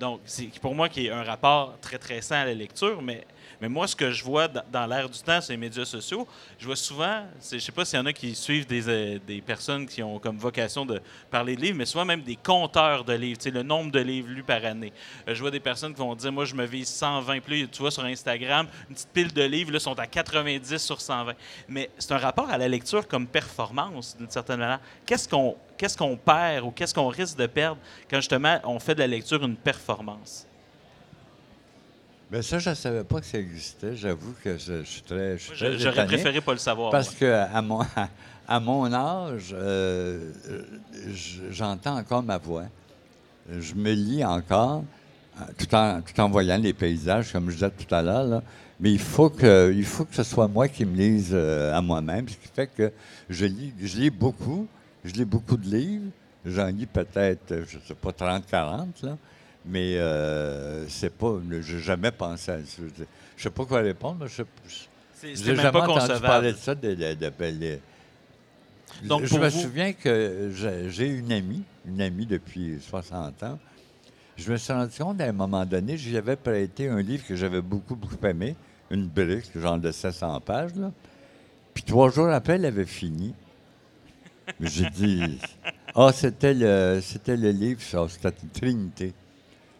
[0.00, 3.24] Donc, c'est pour moi qui est un rapport très, très sain à la lecture, mais,
[3.60, 6.26] mais moi, ce que je vois dans, l'ère du temps sur les médias sociaux,
[6.58, 9.18] je vois souvent, c'est- je sais pas s'il y en a qui suivent des, euh,
[9.26, 13.04] des personnes qui ont comme vocation de parler de livres, mais souvent même des compteurs
[13.04, 14.92] de livres, le nombre de livres lus par année.
[15.28, 17.68] Euh, je vois des personnes qui vont dire, moi, je me vise 120, puis là,
[17.70, 21.34] tu vois sur Instagram, une petite pile de livres, là, sont à 90 sur 120.
[21.68, 24.80] Mais c'est un rapport à la lecture comme performance, d'une certaine manière.
[25.04, 28.94] Qu'est-ce qu'on qu'est-ce qu'on perd ou qu'est-ce qu'on risque de perdre quand justement on fait
[28.94, 30.45] de la lecture une performance?
[32.30, 33.94] Ben ça, je ne savais pas que ça existait.
[33.94, 35.36] J'avoue que je, je suis très.
[35.38, 36.90] J'aurais préféré pas le savoir.
[36.90, 37.20] Parce moi.
[37.20, 37.80] que à mon,
[38.48, 40.32] à mon âge, euh,
[41.50, 42.64] j'entends encore ma voix.
[43.48, 44.82] Je me lis encore,
[45.40, 48.42] euh, tout en, tout en voyant les paysages, comme je disais tout à l'heure.
[48.80, 51.80] Mais il faut, que, il faut que ce soit moi qui me lise euh, à
[51.80, 52.92] moi-même, ce qui fait que
[53.30, 54.66] je lis, je lis beaucoup.
[55.04, 56.10] Je lis beaucoup de livres.
[56.44, 59.16] J'en lis peut-être, je ne sais pas, 30, 40, là.
[59.68, 61.34] Mais euh, c'est pas.
[61.60, 62.64] J'ai jamais pensé à ça.
[62.78, 64.42] Je ne sais pas quoi répondre, mais je
[65.48, 66.74] même jamais pas entendu parler de ça.
[66.74, 67.78] De, de- de- de-
[69.08, 70.50] Donc, je me vous- souviens que
[70.88, 73.58] j'ai une amie, une amie depuis 60 ans.
[74.36, 77.34] Je me suis rendu compte à un moment donné, j'y avais prêté un livre que
[77.34, 78.54] j'avais beaucoup, beaucoup aimé,
[78.90, 80.74] une brique, genre de 700 pages.
[80.76, 80.92] Là.
[81.74, 83.34] Puis trois jours après, elle avait fini.
[84.60, 85.38] J'ai dit,
[85.94, 89.12] ah, c'était le, c'était le livre sur, c'était une Trinité.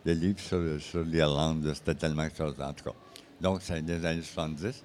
[0.07, 2.95] Le livre sur, l'Irlande, c'était tellement extraordinaire, en tout cas.
[3.41, 4.85] Donc, c'est des années 70.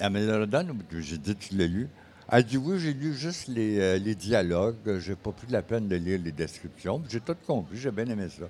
[0.00, 1.88] Elle me le redonne, j'ai dit, tu l'as lu?
[2.30, 5.88] Elle dit, oui, j'ai lu juste les, euh, les dialogues, j'ai pas pris la peine
[5.88, 7.02] de lire les descriptions.
[7.08, 8.44] J'ai tout compris, j'ai bien aimé ça.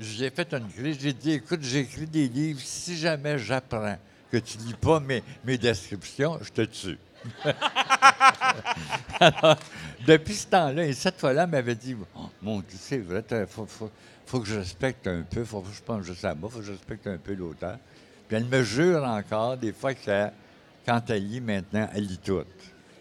[0.00, 3.96] J'ai fait une crise, j'ai dit, écoute, j'écris des livres, si jamais j'apprends
[4.32, 5.22] que tu lis pas mes,
[5.58, 6.98] descriptions, je te tue.
[9.20, 9.56] Alors,
[10.04, 13.66] depuis ce temps-là, et cette fois-là, elle m'avait dit Oh, Mon Dieu, c'est vrai, faut,
[13.66, 13.90] faut-
[14.28, 16.64] faut que je respecte un peu, faut que je pense juste à moi, faut que
[16.66, 17.78] je respecte un peu l'auteur.
[18.28, 20.28] Puis elle me jure encore, des fois, que
[20.84, 22.44] quand elle lit maintenant, elle lit tout.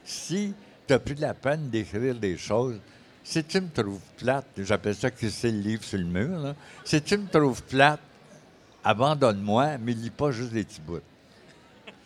[0.05, 0.53] Si
[0.87, 2.79] tu as pris de la peine d'écrire des choses,
[3.25, 6.55] si tu me trouves plate, j'appelle ça que c'est le livre sur le mur, là.
[6.85, 7.99] si tu me trouves plate,
[8.81, 11.01] abandonne-moi, mais lis pas juste des petits bouts.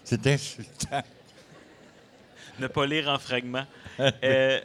[0.04, 1.04] C'est insultant.
[2.58, 3.68] Ne pas lire en fragments.
[4.24, 4.60] Euh,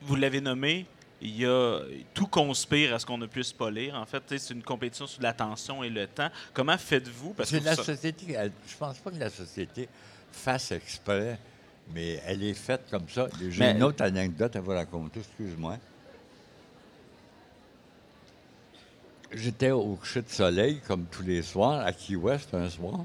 [0.00, 0.86] vous l'avez nommé,
[1.20, 1.80] il y a
[2.14, 3.94] tout conspire à ce qu'on ne puisse pas lire.
[3.96, 6.30] En fait, c'est une compétition sur l'attention et le temps.
[6.54, 7.34] Comment faites-vous?
[7.34, 8.32] Parce que la société.
[8.34, 9.88] elle- je pense pas que la société
[10.30, 11.38] fasse exprès,
[11.92, 13.26] mais elle est faite comme ça.
[13.48, 15.76] J'ai Mais- une autre anecdote à vous raconter, excuse-moi.
[19.32, 23.04] J'étais au coucher de soleil, comme tous les soirs, à Key West un soir.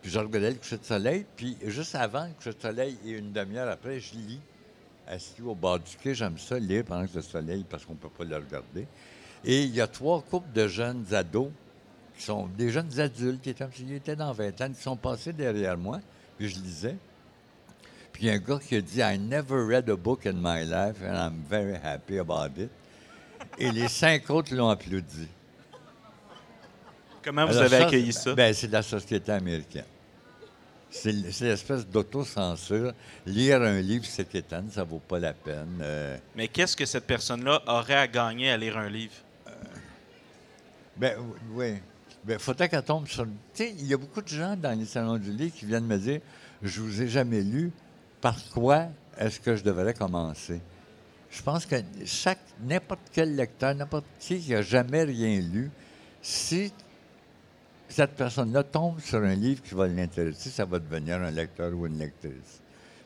[0.00, 3.10] Puis je regardais le coucher de soleil, puis juste avant le coucher de soleil et
[3.10, 4.40] une demi-heure après, je lis.
[5.06, 7.98] Assis au bord du quai, j'aime ça lire pendant que le soleil, parce qu'on ne
[7.98, 8.86] peut pas le regarder.
[9.44, 11.50] Et il y a trois couples de jeunes ados
[12.16, 15.76] qui sont des jeunes adultes qui étaient, étaient dans 20 ans, qui sont passés derrière
[15.76, 16.00] moi,
[16.36, 16.96] puis je lisais.
[18.12, 20.32] Puis il y a un gars qui a dit I never read a book in
[20.34, 22.70] my life and I'm very happy about it.
[23.58, 25.28] Et les cinq autres l'ont applaudi.
[27.22, 28.34] comment vous Alors avez accueilli ça?
[28.34, 29.84] Ben, c'est de la société américaine.
[30.90, 32.92] C'est l'espèce d'autocensure.
[33.26, 35.78] Lire un livre, c'est étonnant, ça vaut pas la peine.
[35.80, 39.14] Euh, Mais qu'est-ce que cette personne-là aurait à gagner à lire un livre?
[40.96, 41.16] Ben
[41.52, 41.74] oui.
[42.24, 43.24] Ben, faudrait qu'elle tombe sur.
[43.24, 45.86] Tu sais, il y a beaucoup de gens dans les salons du livre qui viennent
[45.86, 46.20] me dire
[46.62, 47.70] Je vous ai jamais lu,
[48.20, 50.60] par quoi est-ce que je devrais commencer?
[51.30, 55.70] Je pense que chaque n'importe quel lecteur, n'importe qui qui n'a jamais rien lu,
[56.22, 56.72] si
[57.88, 61.86] cette personne-là tombe sur un livre qui va l'intéresser, ça va devenir un lecteur ou
[61.86, 62.60] une lectrice.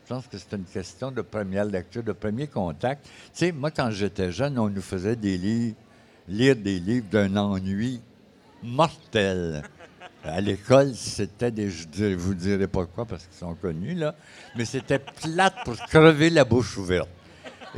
[0.05, 3.05] Je pense que c'est une question de première lecture, de premier contact.
[3.05, 5.75] Tu sais, moi, quand j'étais jeune, on nous faisait des livres,
[6.27, 8.01] lire des livres d'un ennui
[8.63, 9.63] mortel.
[10.23, 11.69] À l'école, c'était des.
[11.71, 14.13] Je vous dirai pas quoi parce qu'ils sont connus, là,
[14.55, 17.09] mais c'était plate pour crever la bouche ouverte.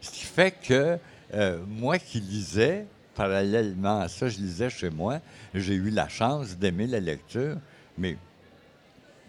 [0.00, 0.98] Ce qui fait que
[1.34, 2.86] euh, moi qui lisais,
[3.18, 5.18] parallèlement à ça, je lisais chez moi,
[5.52, 7.56] j'ai eu la chance d'aimer la lecture,
[7.98, 8.16] mais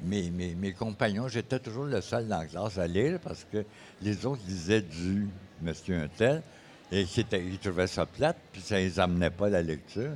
[0.03, 3.65] mes, compagnons, j'étais toujours le seul dans la classe à lire parce que
[4.03, 5.27] les autres lisaient du
[5.63, 6.43] Monsieur Untel
[6.91, 9.63] et qui était- ils trouvaient ça plate, puis ça ne les amenait pas à la
[9.63, 10.11] lecture.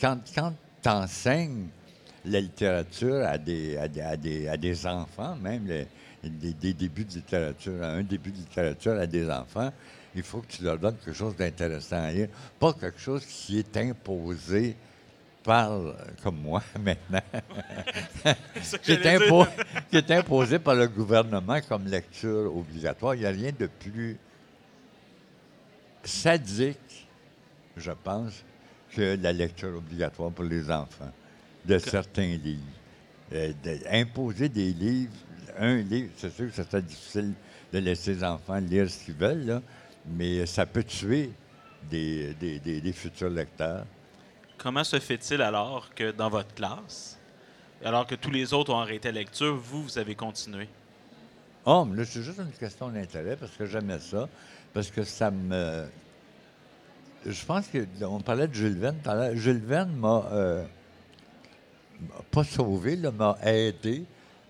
[0.00, 1.68] Quand quand tu enseignes
[2.24, 5.86] la littérature à des, à des enfants, même les-
[6.28, 9.72] des, des débuts de littérature, un début de littérature à des enfants,
[10.14, 13.58] il faut que tu leur donnes quelque chose d'intéressant à lire, pas quelque chose qui
[13.58, 14.76] est imposé
[15.44, 15.78] par,
[16.22, 17.20] comme moi maintenant,
[18.82, 19.46] qui est, impo-
[19.90, 23.14] qui est imposé par le gouvernement comme lecture obligatoire.
[23.14, 24.16] Il n'y a rien de plus
[26.04, 27.06] sadique,
[27.76, 28.44] je pense,
[28.92, 31.12] que la lecture obligatoire pour les enfants
[31.64, 32.62] de certains livres.
[33.32, 35.12] Euh, de- imposer des livres,
[35.58, 37.32] un livre, c'est sûr que ça serait difficile
[37.72, 39.62] de laisser les enfants lire ce qu'ils veulent, là,
[40.06, 41.30] mais ça peut tuer
[41.90, 43.84] des, des- des- des futurs lecteurs.
[44.58, 47.18] Comment se fait-il alors que dans votre classe,
[47.84, 50.68] alors que tous les autres ont arrêté la lecture, vous, vous avez continué?
[51.64, 54.28] Oh, mais là, c'est juste une question d'intérêt parce que j'aimais ça,
[54.72, 55.86] parce que ça me.
[57.26, 57.66] je pense
[57.98, 58.96] qu'on parlait de Jules Verne.
[59.34, 60.64] Jules Verne m'a euh,
[62.30, 64.04] pas sauvé, m'a aidé.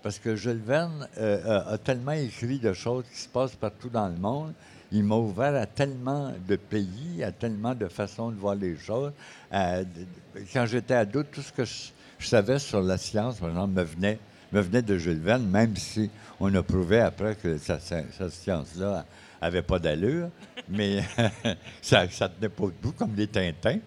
[0.07, 4.07] Parce que Jules Verne euh, a, tellement écrit de choses qui se passent partout dans
[4.07, 4.53] le monde.
[4.93, 9.11] Il m'a ouvert à tellement de pays, à tellement de façons de voir les choses.
[9.51, 14.81] Quand j'étais ado, tout ce que je, savais sur la science, par exemple, me venait,
[14.81, 19.05] de Jules Verne, même si on a prouvé après que cette science-là
[19.41, 20.29] avait pas d'allure.
[20.69, 21.03] Mais
[21.81, 23.79] ça ne tenait pas debout comme les Tintins.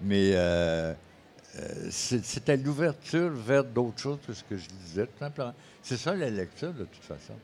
[0.00, 0.94] Mais euh,
[1.90, 5.54] c'était l'ouverture vers d'autres choses que ce que je disais, tout simplement.
[5.82, 7.34] C'est ça la lecture, de toute façon.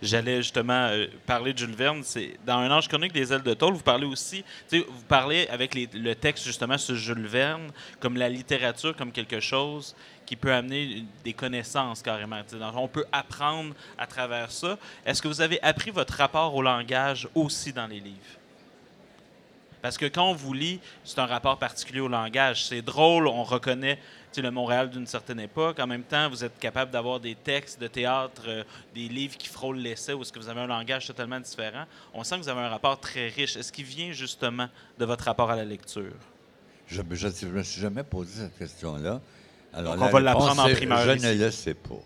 [0.00, 2.02] J'allais justement euh, parler de Jules Verne.
[2.04, 3.74] C'est dans Un ange chronique des ailes de tôle.
[3.74, 8.94] Vous parlez aussi, vous parlez avec le texte justement sur Jules Verne comme la littérature
[8.96, 12.40] comme quelque chose qui peut amener des connaissances carrément.
[12.76, 14.78] on peut apprendre à travers ça.
[15.04, 18.37] Est-ce que vous avez appris votre rapport au langage aussi dans les livres?
[19.82, 22.64] Parce que quand on vous lit, c'est un rapport particulier au langage.
[22.66, 23.98] C'est drôle, on reconnaît
[24.42, 25.78] le Montréal d'une certaine époque.
[25.80, 28.64] En même temps, vous êtes capable d'avoir des textes de théâtre, euh,
[28.94, 31.84] des livres qui frôlent l'essai, où est-ce que vous avez un langage totalement différent.
[32.14, 33.56] On sent que vous avez un rapport très riche.
[33.56, 34.68] Est-ce qu'il vient justement
[34.98, 36.12] de votre rapport à la lecture?
[36.86, 39.20] Je ne me suis jamais posé cette question-là.
[39.74, 41.26] Alors, Donc, on va l'apprendre en primeur Je ici.
[41.26, 42.00] ne le sais pas.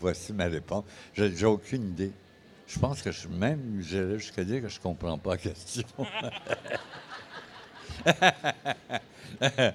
[0.00, 0.84] Voici ma réponse.
[1.14, 2.12] Je n'ai aucune idée.
[2.66, 5.84] Je pense que je, même, j'irais jusqu'à dire que je ne comprends pas la question.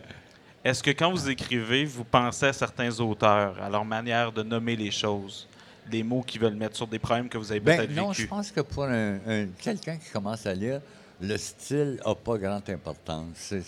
[0.63, 4.76] Est-ce que quand vous écrivez, vous pensez à certains auteurs, à leur manière de nommer
[4.78, 5.47] les choses,
[5.89, 8.26] des mots qu'ils veulent mettre sur des problèmes que vous avez Ben, peut-être non, je
[8.28, 10.80] pense que pour un, un- quelqu'un qui commence à lire,
[11.19, 13.49] le style n'a pas grande importance.
[13.49, 13.61] Tu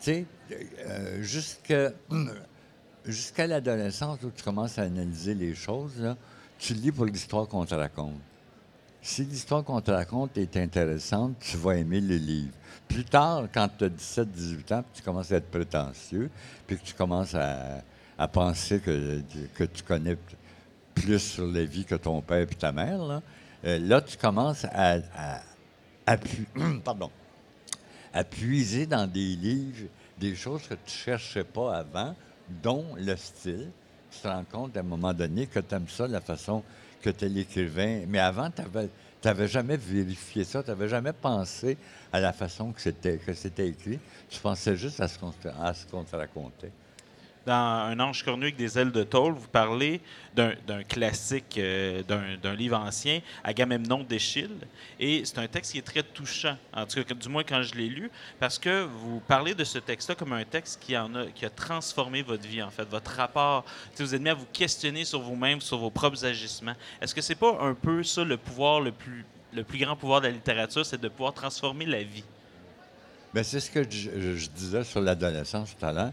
[0.00, 0.24] sais,
[0.86, 1.22] euh,
[3.04, 6.16] jusqu'à l'adolescence où tu commences à analyser les choses, là,
[6.58, 8.14] tu lis pour l'histoire qu'on te raconte.
[9.00, 12.52] Si l'histoire qu'on te raconte est intéressante, tu vas aimer le livre.
[12.88, 16.30] Plus tard, quand tu as 17, 18 ans, puis tu commences à être prétentieux,
[16.66, 17.82] puis que tu commences à,
[18.28, 19.22] penser que,
[19.54, 20.16] que tu connais
[20.94, 23.22] plus sur la vie que ton père et ta mère, là,
[23.64, 24.98] euh, là, tu commences à,
[26.06, 26.16] à-
[26.84, 27.10] pardon,
[28.12, 29.86] à puiser dans des livres
[30.18, 32.14] des choses que tu ne cherchais pas avant,
[32.62, 33.70] dont le style.
[34.10, 36.64] Tu te rends compte à un moment donné que tu aimes ça, la façon
[37.02, 38.04] que tu es l'écrivain.
[38.08, 38.62] Mais avant, tu
[39.24, 41.76] n'avais jamais vérifié ça, tu n'avais jamais pensé
[42.12, 43.98] à la façon que c'était écrit.
[44.28, 46.72] Tu pensais juste à ce qu'on te racontait.
[47.48, 50.02] Dans Un ange cornu avec des ailes de tôle, vous parlez
[50.34, 54.50] d'un classique, euh, d'un livre ancien, Agamemnon d'Échille.
[55.00, 57.74] Et c'est un texte qui est très touchant, en tout cas, du moins quand je
[57.74, 61.24] l'ai lu, parce que vous parlez de ce texte-là comme un texte qui, en a,
[61.28, 63.64] qui a transformé votre vie, en fait, votre rapport.
[63.64, 66.74] Tu sais, vous êtes mis à vous questionner sur vous-même, sur vos propres agissements.
[67.00, 69.24] Est-ce que c'est pas un peu ça le pouvoir le plus,
[69.54, 72.24] le plus grand pouvoir de la littérature, c'est de pouvoir transformer la vie?
[73.32, 76.12] Bien, c'est ce que je- je disais sur l'adolescence tout à l'heure.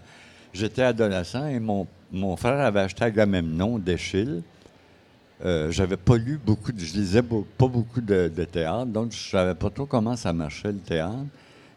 [0.55, 4.41] J'étais adolescent et mon, mon frère avait acheté Agamemnon d'Échille.
[5.43, 9.53] Euh, j'avais pas lu beaucoup, je lisais pas beaucoup de, de théâtre, donc je savais
[9.53, 11.25] pas trop comment ça marchait le théâtre.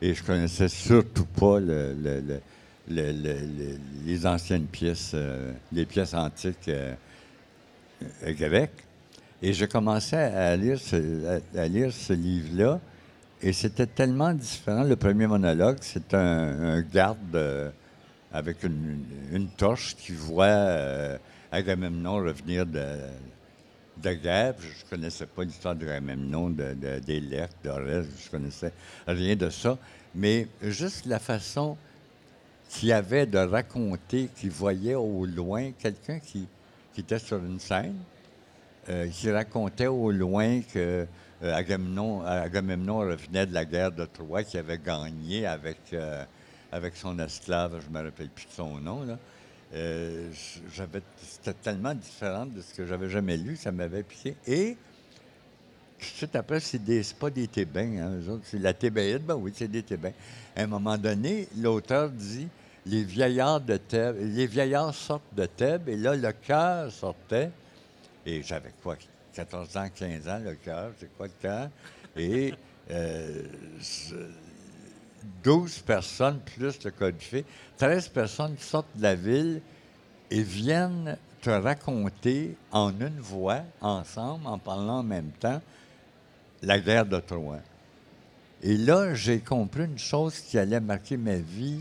[0.01, 2.41] Et je connaissais surtout pas le- le- le-
[2.89, 6.95] le- le- le- les anciennes pièces, euh, les pièces antiques euh,
[8.25, 8.85] euh, grecques.
[9.43, 12.79] Et j'ai commencé à lire ce, à- lire ce livre-là.
[13.43, 14.85] Et c'était tellement différent.
[14.85, 17.71] Le premier monologue, c'est un, un garde euh,
[18.33, 21.19] avec une, torche qui voit euh,
[21.51, 22.85] Agamemnon revenir de,
[24.03, 24.55] de guerre.
[24.61, 27.01] Je ne connaissais pas l'histoire d'Agamemnon, de, de.
[27.03, 28.73] Je connaissais
[29.07, 29.79] rien de ça.
[30.15, 31.77] Mais juste la façon
[32.69, 36.47] qu'il avait de raconter, qu'il voyait au loin quelqu'un qui,
[36.93, 37.97] qui était sur une scène,
[38.91, 41.07] euh, qui racontait au loin que
[41.43, 45.79] euh, Agamemnon, Agamemnon revenait de la guerre de Troie, qu'il avait gagné avec,
[46.73, 49.05] avec son esclave, je ne me rappelle plus de son nom.
[49.05, 49.19] Là.
[49.75, 50.31] Euh,
[51.21, 54.37] c'était tellement différent de ce que j'avais jamais lu, ça m'avait piqué.
[54.47, 54.77] Et
[56.19, 59.53] tout après, c'est, des, pas des Thébains, hein, eux autres, c'est la Thébaïde, ben oui,
[59.55, 60.13] c'est des Thébains.
[60.57, 62.49] À un moment donné, l'auteur dit
[62.87, 67.51] les vieillards de Thèbes, les vieillards sortent de Thèbes, et là, le cœur sortait.
[68.25, 68.97] Et j'avais quoi,
[69.35, 71.69] 14 ans, 15 ans, le cœur, c'est quoi le cœur?
[72.17, 72.55] Et
[72.91, 73.43] euh,
[75.43, 77.45] 12 personnes plus le code fait,
[77.79, 79.61] 13 personnes qui sortent de la ville
[80.31, 85.61] et viennent te raconter en une voix, ensemble, en parlant en même temps,
[86.63, 87.61] la guerre de Troie.
[88.63, 91.81] Et là, j'ai compris une chose qui allait marquer ma vie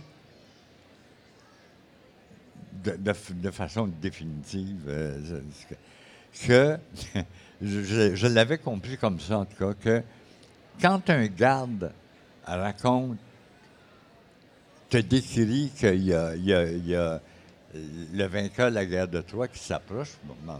[2.84, 4.84] de, façon définitive.
[4.88, 5.42] euh,
[6.46, 6.78] que
[7.62, 10.04] je l'avais compris comme ça, en tout cas, que
[10.80, 11.92] quand un garde
[12.46, 13.18] raconte,
[14.90, 17.22] te décrit qu'il y a,
[18.14, 20.14] le vainqueur de la guerre de Troie qui s'approche.
[20.46, 20.60] Là,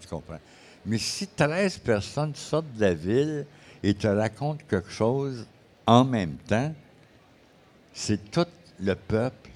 [0.00, 0.38] tu comprends.
[0.86, 3.46] Mais si 13 personnes sortent de la ville
[3.82, 5.46] et te racontent quelque chose
[5.86, 6.74] en même temps,
[7.92, 8.46] c'est tout
[8.80, 9.50] le peuple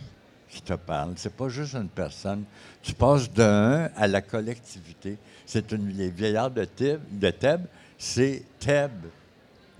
[0.49, 1.15] qui te parle.
[1.17, 2.45] C'est pas juste une personne.
[2.83, 5.17] Tu passes d'un à la collectivité.
[5.47, 7.67] C'est une les vieillards de Thèbes, de Thèbes,
[7.99, 9.07] c'est Thèbes,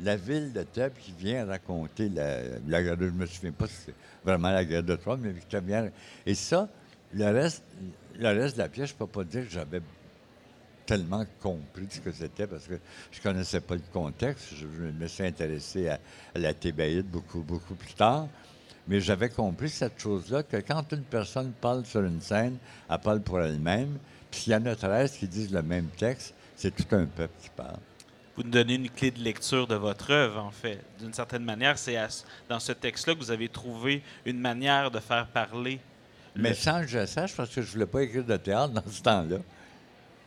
[0.01, 3.95] la ville de Thèbes qui vient raconter la, la je me souviens pas si c'est
[4.25, 5.91] vraiment la guerre de Troie, mais qui vient.
[6.27, 6.69] Et ça,
[7.15, 7.63] le reste,
[8.19, 9.83] le reste de la pièce, je peux pas dire que j'avais
[10.87, 12.75] tellement compris ce que c'était parce que
[13.11, 14.55] je connaissais pas le contexte.
[14.57, 15.99] Je, me suis intéressé à,
[16.35, 18.29] à la Thébaïde beaucoup, beaucoup plus tard.
[18.89, 22.57] Mais j'avais compris cette chose-là, que quand une personne parle sur une scène,
[22.91, 23.99] elle parle pour elle-même.
[24.31, 27.35] Puis s'il y en a 13 qui disent le même texte, c'est tout un peuple
[27.41, 27.79] qui parle.
[28.37, 30.81] Vous nous donnez une clé de lecture de votre œuvre, en fait.
[30.99, 31.99] D'une certaine manière, c'est
[32.49, 35.79] dans ce texte-là que vous avez trouvé une manière de faire parler.
[36.35, 38.91] Mais le- sans que je sache, parce que je voulais pas écrire de théâtre dans
[38.91, 39.37] ce temps-là.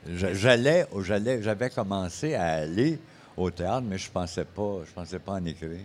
[0.08, 3.00] J'allais, j'allais, j'avais commencé à aller
[3.36, 5.80] au théâtre, mais je pensais pas, je pensais pas en écrire.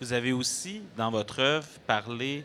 [0.00, 2.44] Vous avez aussi, dans votre œuvre, parlé,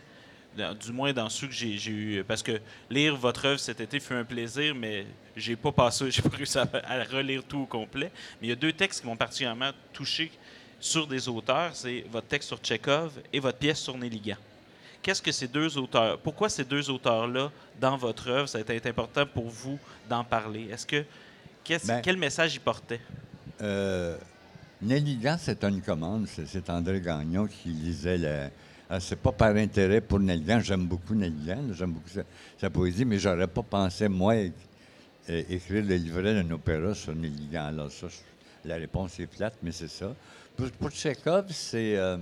[0.56, 4.14] du moins dans ceux que j'ai eu, parce que lire votre œuvre cet été fut
[4.14, 8.12] un plaisir, mais j'ai pas passé, j'ai pas réussi à, à relire tout au complet.
[8.42, 10.32] Mais il y a deux textes qui m'ont particulièrement touché
[10.80, 14.38] sur des auteurs, c'est votre texte sur Tchekhov et votre pièce sur Nelligan.
[15.02, 18.90] Qu'est-ce que ces deux auteurs, pourquoi ces deux auteurs-là, dans votre œuvre, ça a été
[18.90, 19.78] important pour vous
[20.10, 20.68] d'en parler?
[20.72, 21.04] Est-ce que,
[21.86, 23.02] Ben- quel message ils portaient?
[23.62, 24.18] Euh,
[25.40, 26.28] c'est une commande.
[26.28, 28.50] C'est, André Gagnon qui lisait le.
[28.88, 30.60] Ah, c'est pas par intérêt pour Nelly Gant.
[30.60, 31.74] J'aime beaucoup Nelly Gant.
[31.74, 32.24] J'aime beaucoup
[32.60, 34.36] sa, poésie, mais j'aurais pas pensé, moi,
[35.28, 37.66] écrire le livret d'un opéra sur Nelly Gant.
[37.66, 38.08] Alors, ça,
[38.64, 40.14] la réponse est plate, mais c'est ça.
[40.56, 41.18] Pour, pour c'est.
[41.26, 42.18] euh,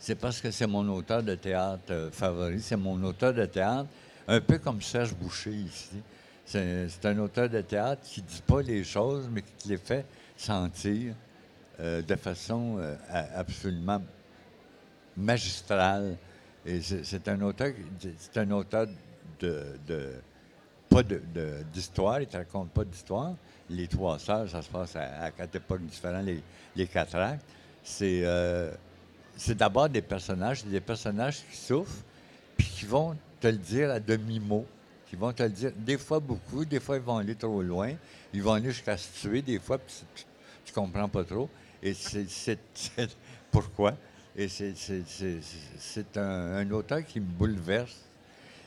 [0.00, 2.60] c'est parce que c'est mon auteur de théâtre euh, favori.
[2.60, 3.88] C'est mon auteur de théâtre,
[4.28, 6.02] un peu comme Serge Boucher ici.
[6.44, 10.04] C'est un auteur de théâtre qui ne dit pas les choses, mais qui les fait
[10.36, 11.14] sentir
[11.80, 12.78] euh, de façon
[13.34, 14.02] absolument
[15.16, 16.16] magistrale.
[16.66, 17.72] Et c'est un auteur,
[18.18, 18.46] c'est un
[19.40, 20.14] de, de-
[20.88, 23.34] pas de- de- d'histoire, il ne te raconte pas d'histoire.
[23.68, 26.42] Les trois sœurs, ça se passe à, quatre époques différentes, les,
[26.76, 27.44] les quatre actes.
[27.82, 28.70] C'est euh,
[29.36, 32.02] c'est d'abord des personnages, des personnages qui souffrent,
[32.56, 34.64] puis qui vont te le dire à demi-mot,
[35.08, 37.92] qui vont te le dire des fois beaucoup, des fois ils vont aller trop loin,
[38.32, 40.24] ils vont aller jusqu'à se tuer des fois, puis tu,
[40.70, 41.48] ne comprends pas trop.
[41.82, 42.58] Et c'est-
[43.50, 43.94] pourquoi?
[44.36, 47.96] Et c'est- un auteur qui me bouleverse.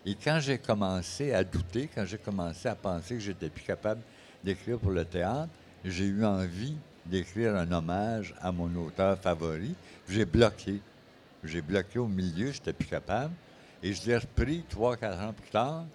[0.06, 4.02] Et quand j'ai commencé à douter, quand j'ai commencé à penser que j'étais plus capable
[4.44, 5.50] d'écrire pour le théâtre,
[5.84, 9.76] j'ai eu envie d'écrire un hommage à mon auteur favori.
[10.08, 10.80] J'ai bloqué.
[11.44, 13.34] J'ai bloqué au milieu, j'étais plus capable.
[13.84, 15.86] Et je l'ai repris trois, quatre ans plus tard,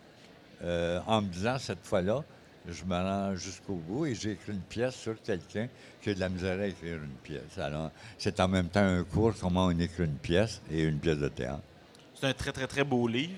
[0.63, 2.23] euh, en me disant cette fois-là,
[2.69, 5.69] je me rends jusqu'au bout et j'ai écrit une pièce sur quelqu'un
[6.01, 7.59] qui a de la misère à écrire une pièce.
[7.59, 11.19] Alors, c'est en même temps un cours comment on écrit une pièce et une pièce
[11.19, 11.63] de théâtre.
[12.15, 13.33] C'est un très, très, très beau livre.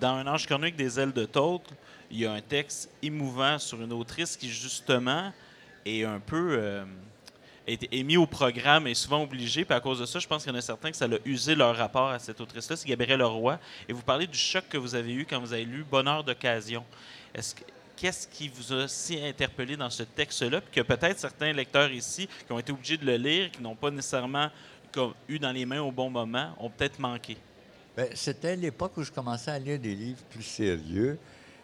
[0.00, 1.72] Dans Un ange cornu des ailes de tautre,
[2.10, 5.32] il y a un texte émouvant sur une autrice qui, justement,
[5.84, 6.56] est un peu.
[6.58, 6.84] euh,
[7.66, 9.64] est, au programme et souvent obligé.
[9.64, 11.18] Puis à cause de ça, je pense qu'il y en a certains que ça l'a
[11.24, 12.76] usé leur rapport à cette autrice-là.
[12.76, 13.58] C'est Gabrielle Leroy.
[13.88, 16.84] Et vous parlez du choc que vous avez eu quand vous avez lu Bonheur d'occasion.
[17.96, 22.28] Qu'est-ce qui vous a si interpellé dans ce texte-là, puis que peut-être certains lecteurs ici
[22.46, 24.50] qui ont été obligés de le lire, qui n'ont pas nécessairement
[25.28, 27.36] eu dans les mains au bon moment, ont peut-être manqué?
[27.96, 31.18] Ben, C'était l'époque où je commençais à lire des livres plus sérieux,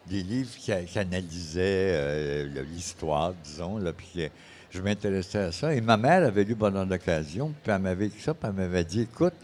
[0.06, 4.28] des livres qui, analysaient euh, l'histoire, disons, là, puis
[4.70, 5.74] je m'intéressais à ça.
[5.74, 8.84] Et ma mère avait lu Bonheur d'occasion, puis elle m'avait écrit ça, puis elle m'avait
[8.84, 9.34] dit, écoute,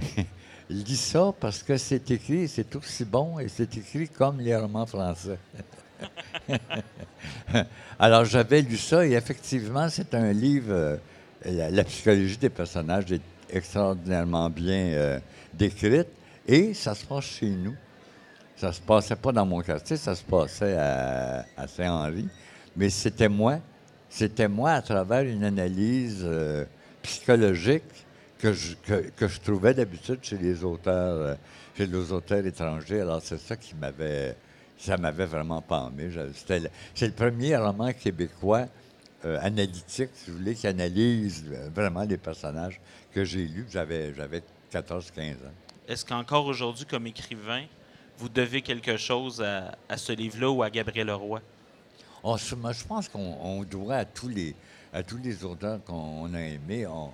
[0.70, 4.86] lis ça parce que c'est écrit, c'est aussi bon, et c'est écrit comme les romans
[4.86, 5.38] français.
[7.98, 10.96] Alors, j'avais lu ça et effectivement, c'est un livre, euh,
[11.44, 13.20] la, psychologie des personnages est
[13.50, 15.18] extraordinairement bien euh,
[15.52, 16.08] décrite
[16.46, 17.74] et ça se passe chez nous.
[18.56, 22.28] Ça se passait pas dans mon quartier, ça se passait à, Saint-Henri,
[22.76, 23.58] mais c'était moi.
[24.08, 26.64] C'était moi à travers une analyse euh,
[27.02, 27.84] psychologique
[28.38, 31.36] que je, que, que je trouvais d'habitude chez les auteurs,
[31.76, 33.00] chez les auteurs étrangers.
[33.00, 34.36] Alors, c'est ça qui m'avait
[34.80, 35.60] ça m'avait vraiment
[36.60, 38.66] le- C'est le premier roman québécois
[39.24, 42.80] euh, analytique, si vous voulez, qui analyse euh, vraiment les personnages
[43.12, 43.66] que j'ai lus.
[43.70, 45.36] J'avais, j'avais 14-15 ans.
[45.86, 47.64] Est-ce qu'encore aujourd'hui, comme écrivain,
[48.16, 51.40] vous devez quelque chose à, à ce livre-là ou à Gabriel Leroy?
[52.22, 52.36] On
[52.72, 54.54] je pense qu'on on doit à tous les,
[54.92, 57.10] à tous les auteurs qu'on a aimés, on,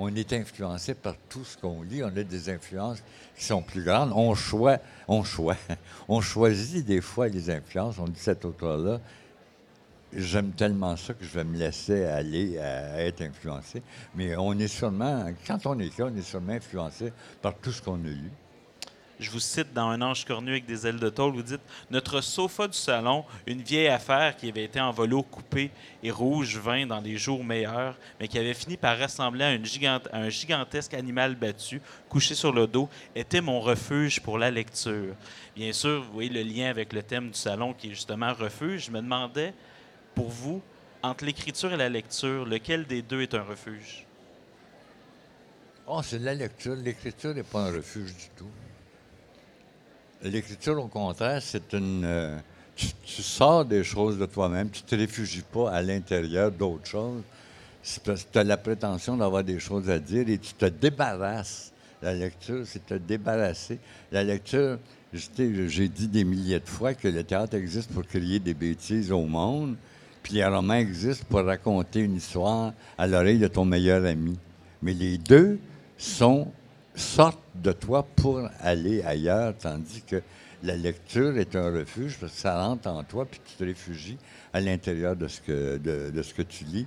[0.00, 2.02] on est influencé par tout ce qu'on lit.
[2.02, 3.02] On a des influences
[3.36, 4.12] qui sont plus grandes.
[4.14, 5.62] On, choisit, on, choisit,
[6.08, 7.98] on choisit des fois les influences.
[7.98, 8.98] On dit cet auteur-là,
[10.14, 13.82] j'aime tellement ça que je vais me laisser aller à être influencé.
[14.14, 18.02] Mais on est sûrement, quand on écrit, on est sûrement influencé par tout ce qu'on
[18.02, 18.30] a lu.
[19.20, 21.60] Je vous cite dans Un ange cornu avec des ailes de tôle, vous dites
[21.90, 25.70] Notre sofa du salon, une vieille affaire qui avait été en velours coupé
[26.02, 30.18] et rouge vin dans des jours meilleurs, mais qui avait fini par ressembler à, à
[30.18, 35.14] un gigantesque animal battu, couché sur le dos, était mon refuge pour la lecture.
[35.54, 38.86] Bien sûr, vous voyez le lien avec le thème du salon qui est justement refuge.
[38.86, 39.52] Je me demandais,
[40.14, 40.62] pour vous,
[41.02, 44.06] entre l'écriture et la lecture, lequel des deux est un refuge?
[45.86, 46.74] Oh, c'est la lecture.
[46.74, 48.48] L'écriture n'est pas un refuge du tout.
[50.22, 52.04] L'écriture, au contraire, c'est une.
[52.04, 52.38] Euh,
[52.76, 57.22] tu, sors des choses de toi-même, tu ne te réfugies pas à l'intérieur d'autres choses.
[57.82, 61.72] tu as la prétention d'avoir des choses à dire et tu te débarrasses.
[62.02, 63.78] La lecture, c'est te débarrasser.
[64.10, 64.78] La lecture,
[65.12, 69.26] j'ai dit des milliers de fois que le théâtre existe pour créer des bêtises au
[69.26, 69.76] monde,
[70.22, 74.38] puis les romans existent pour raconter une histoire à l'oreille de ton meilleur ami.
[74.82, 75.58] Mais les deux
[75.98, 76.50] sont
[76.94, 80.22] sortent de toi pour aller ailleurs, tandis que
[80.62, 84.18] la lecture est un refuge parce que ça rentre en toi puis tu te réfugies
[84.52, 86.86] à l'intérieur de, ce que, de, ce que tu lis.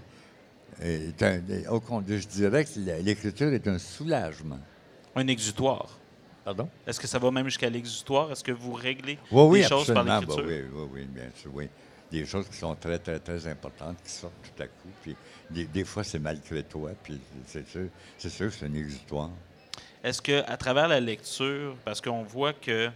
[1.70, 4.60] au je dirais que l'écriture est un soulagement.
[5.16, 5.99] Un exutoire.
[6.43, 6.70] Pardon?
[6.86, 8.32] Est-ce que ça va même jusqu'à l'exutoire?
[8.32, 10.43] Est-ce que vous réglez oui, les choses par l'écriture?
[10.45, 11.70] oui, oui, oui, bien sûr, oui.
[12.12, 14.89] Des choses qui sont très, très, très importantes qui sortent tout à coup.
[15.01, 15.16] Puis
[15.49, 16.91] des, fois, c'est malgré toi.
[17.01, 17.88] Puis c'est sûr,
[18.18, 19.32] c'est sûr que c'est un exutoire.
[20.04, 22.89] Est-ce que à travers la lecture, parce qu'on voit que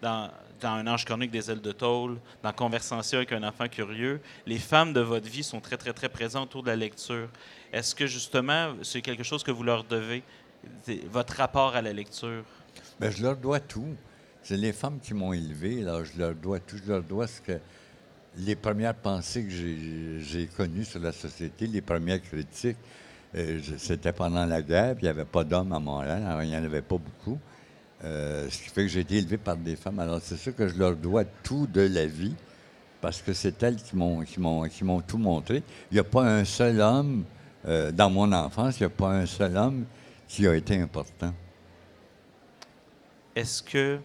[0.00, 0.28] dans,
[0.64, 4.92] Un ange chronique des ailes de tôle, dans Conversation avec un enfant curieux, les femmes
[4.92, 7.28] de votre vie sont très, très, très présentes autour de la lecture.
[7.72, 10.22] Est-ce que justement, c'est quelque chose que vous leur devez,
[11.10, 12.44] votre rapport à la lecture?
[13.00, 13.94] Bien, je leur dois tout.
[14.42, 16.76] C'est les femmes qui m'ont élevé, là, je leur dois tout.
[16.84, 17.58] Je leur dois ce que
[18.36, 22.78] les premières pensées que j'ai connues sur la société, les premières critiques.
[23.34, 26.64] Euh, c'était pendant la guerre, il n'y avait pas d'hommes à Montréal, il n'y en
[26.64, 27.38] avait pas beaucoup.
[28.04, 30.00] Euh, ce qui fait que j'ai été élevé par des femmes.
[30.00, 32.34] Alors, c'est sûr que je leur dois tout de la vie,
[33.00, 35.62] parce que c'est elles qui m'ont, tout montré.
[35.90, 37.24] Il n'y a pas un seul homme,
[37.66, 39.84] euh, dans mon enfance, il n'y a pas un seul homme
[40.28, 41.32] qui a été important.
[43.34, 43.98] Est-ce que,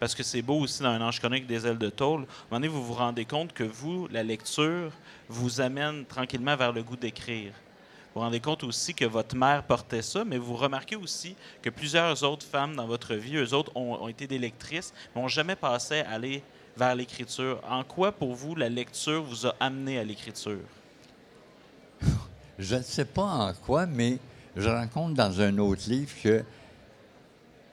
[0.00, 2.94] parce que c'est beau aussi dans Un ange chronique des ailes de tôle, vous vous
[2.94, 4.90] rendez compte que vous, la lecture,
[5.28, 7.52] vous amène tranquillement vers le goût d'écrire?
[8.14, 12.22] Vous rendez compte aussi que votre mère portait ça, mais vous remarquez aussi que plusieurs
[12.22, 16.00] autres femmes dans votre vie, eux autres, ont, été des lectrices, mais n'ont jamais passé
[16.00, 16.44] à aller
[16.76, 17.60] vers l'écriture.
[17.68, 20.60] En quoi, pour vous, la lecture vous a amené à l'écriture?
[22.58, 24.18] Je ne sais pas en quoi, mais
[24.56, 26.44] je rencontre dans un autre livre que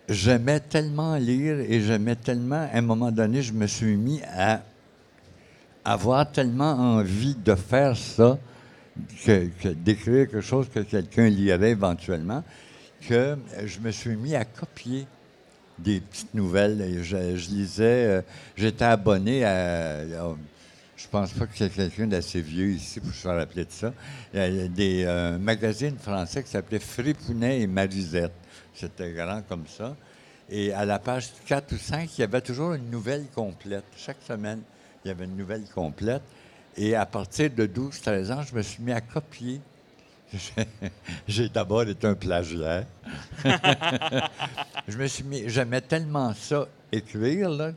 [0.10, 4.64] j'aimais tellement lire et j'aimais tellement, à un moment donné, je me suis mis à
[5.86, 8.40] avoir tellement envie de faire ça
[9.26, 12.44] que, d'écrire quelque chose que quelqu'un lirait éventuellement,
[13.08, 15.06] que je me suis mis à copier
[15.80, 17.04] des petites nouvelles.
[17.04, 18.22] Je, lisais, euh,
[18.56, 20.04] j'étais abonné à,
[21.02, 23.94] je pense pas y ait quelqu'un d'assez vieux ici pour se rappeler de ça.
[24.34, 28.34] Il y a des euh, magazines français qui s'appelaient Fripounet et Marisette.
[28.74, 29.96] C'était grand comme ça.
[30.50, 33.86] Et à la page 4 ou 5, il y avait toujours une nouvelle complète.
[33.98, 34.62] Chaque semaine,
[35.04, 36.22] il y avait une nouvelle complète.
[36.78, 39.60] Et à partir de 12-13 ans, je me suis mis à copier.
[41.28, 42.86] J'ai d'abord été un plagiaire.
[44.88, 47.74] je me suis mis, j'aimais tellement ça, écrire,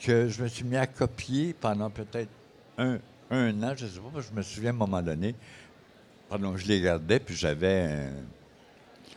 [0.00, 2.30] que je me suis mis à copier pendant peut-être
[2.78, 5.34] un, an, je ne sais pas, je me souviens à un moment donné,
[6.28, 8.08] pardon, je les gardais, puis j'avais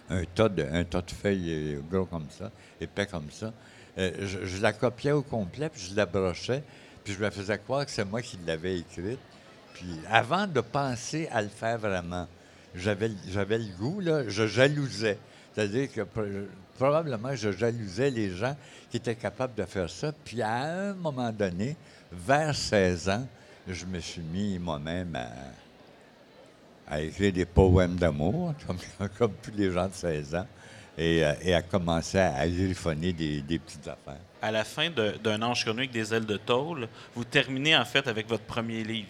[0.09, 2.51] un, tas de, tas de feuilles gros comme ça,
[2.81, 3.53] épais comme ça.
[3.97, 6.63] Euh, je, je, la copiais au complet, puis je la brochais,
[7.05, 9.19] puis je me faisais croire que c'est moi qui l'avais écrite.
[9.75, 12.27] Puis avant de penser à le faire vraiment,
[12.73, 15.19] j'avais, le goût, là, je jalousais.
[15.53, 16.01] C'est-à-dire que
[16.77, 18.57] probablement je jalousais les gens
[18.89, 20.11] qui étaient capables de faire ça.
[20.25, 21.77] Puis à un moment donné,
[22.11, 23.27] vers 16 ans,
[23.67, 25.15] je me suis mis moi-même
[26.89, 28.53] à, écrire des poèmes d'amour,
[29.17, 30.47] comme, tous les gens de 16 ans,
[30.97, 35.65] et, euh, et à commencer à griffonner des petites affaires à la fin d'un Ange
[35.65, 39.07] connu avec des ailes de tôle, vous terminez en fait avec votre premier livre.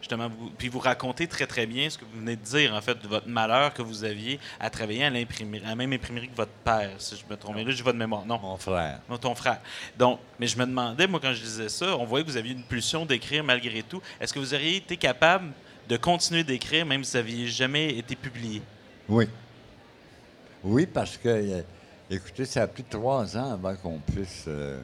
[0.00, 3.02] Justement, puis vous racontez très très bien ce que vous venez de dire, en fait,
[3.02, 6.36] de votre malheur que vous aviez à travailler à l'imprimerie, à la même imprimerie que
[6.36, 7.56] votre père, si je me trompe.
[7.56, 8.24] là, j'ai votre mémoire.
[8.24, 8.38] Non.
[8.38, 9.00] Mon frère.
[9.10, 9.58] Non, ton frère.
[9.98, 12.52] Donc, mais je me demandais, moi, quand je disais ça, on voyait que vous aviez
[12.52, 14.00] une pulsion d'écrire malgré tout.
[14.20, 15.50] Est-ce que vous auriez été capable
[15.88, 18.62] de continuer d'écrire même si vous n'aviez jamais été publié?
[19.08, 19.26] Oui.
[20.62, 21.62] Oui, parce que, euh,
[22.10, 24.78] écoutez, ça a pris trois ans avant qu'on puisse euh,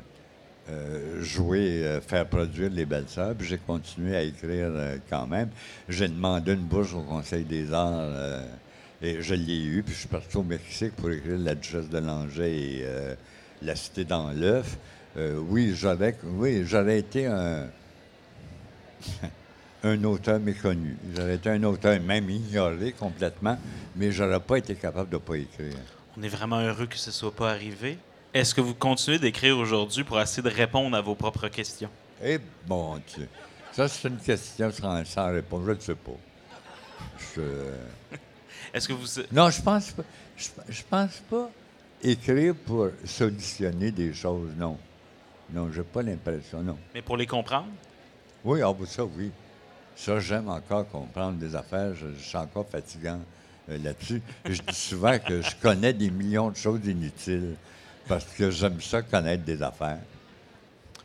[0.71, 4.71] euh, jouer, faire produire Les Belles Sœurs, puis j'ai continué à écrire
[5.11, 5.51] quand même.
[5.89, 8.43] J'ai demandé une bourse au Conseil des Arts,
[9.03, 11.99] et je l'ai eu, puis je suis parti au Mexique pour écrire La Duchesse de
[11.99, 12.87] Langeais et
[13.63, 14.79] La Cité dans l'œuf.
[15.17, 17.69] Oui, j'aurais, oui, j'aurais été un,
[19.87, 20.97] un auteur méconnu.
[21.17, 23.59] J'aurais été un auteur même ignoré complètement,
[23.95, 25.75] mais j'aurais pas été capable de pas écrire.
[26.19, 27.99] On est vraiment heureux que ce soit pas arrivé.
[28.35, 31.91] Est-ce que vous continuez d'écrire aujourd'hui pour essayer de répondre à vos propres questions?
[32.23, 33.29] Eh bon Dieu.
[33.73, 35.63] Ça, c'est une question sans, sans réponse.
[35.67, 36.13] Je ne sais pas.
[37.37, 37.41] Je-
[38.73, 39.07] Est-ce que vous...
[39.33, 40.03] Non, je pense pas.
[40.37, 41.51] Je, je pense pas
[42.03, 44.79] écrire pour solutionner des choses, non.
[45.53, 46.77] Non, j'ai pas l'impression, non.
[46.95, 47.69] Mais pour les comprendre?
[48.45, 49.31] Oui, ah, ben ça, oui.
[49.97, 51.95] Ça, j'aime encore comprendre des affaires.
[51.95, 53.19] Je, suis encore fatigant
[53.71, 54.21] euh, là-dessus.
[54.45, 57.55] Je dis souvent que je connais des millions de choses inutiles
[58.07, 59.99] parce que j'aime ça connaître des affaires.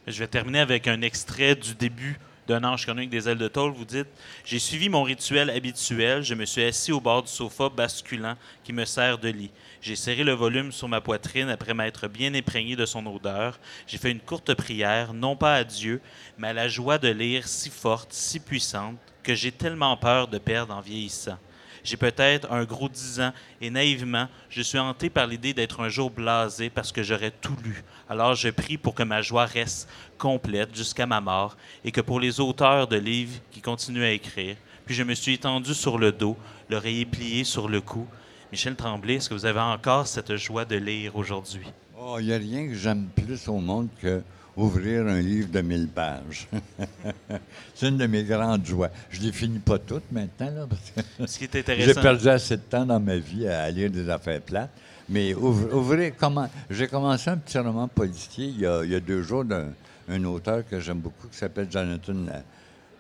[0.06, 3.48] Je vais terminer avec un extrait du début d'un ange connu avec des ailes de
[3.48, 3.72] tôle.
[3.72, 4.08] Vous dites
[4.46, 6.24] J'ai suivi mon rituel habituel.
[6.24, 9.52] Je me suis assis au bord du sofa basculant qui me sert de lit.
[9.82, 13.60] J'ai serré le volume sur ma poitrine après m'être bien imprégné de son odeur.
[13.88, 16.02] J'ai fait une courte prière, non pas à Dieu,
[16.38, 20.38] mais à la joie de lire si forte, si puissante, que j'ai tellement peur de
[20.38, 21.38] perdre en vieillissant.
[21.84, 25.90] J'ai peut-être un gros dix ans et naïvement, je suis hanté par l'idée d'être un
[25.90, 27.84] jour blasé parce que j'aurais tout lu.
[28.10, 32.20] Alors je prie pour que ma joie reste complète jusqu'à ma mort et que pour
[32.20, 34.56] les auteurs de livres qui continuent à écrire.
[34.86, 36.38] Puis je me suis étendu sur le dos,
[36.70, 38.08] l'oreiller plié sur le cou.
[38.52, 41.66] Michel Tremblay, est-ce que vous avez encore cette joie de lire aujourd'hui?
[41.98, 44.22] Oh, il n'y a rien que j'aime plus au monde que
[44.62, 46.48] ouvrir un livre de 1000 pages.
[47.76, 48.90] c'est une de mes grandes joies.
[49.10, 52.02] Je ne les finis pas toutes maintenant, là, parce que Ce qui est j'ai intéressant.
[52.02, 54.72] perdu assez de temps dans ma vie à lire des affaires plates.
[55.10, 56.50] Mais ouvr- ouvrir, comment...
[56.70, 59.70] J'ai commencé un petit roman policier il y a, il y a deux jours d'un
[60.10, 62.14] un auteur que j'aime beaucoup qui s'appelle Jonathan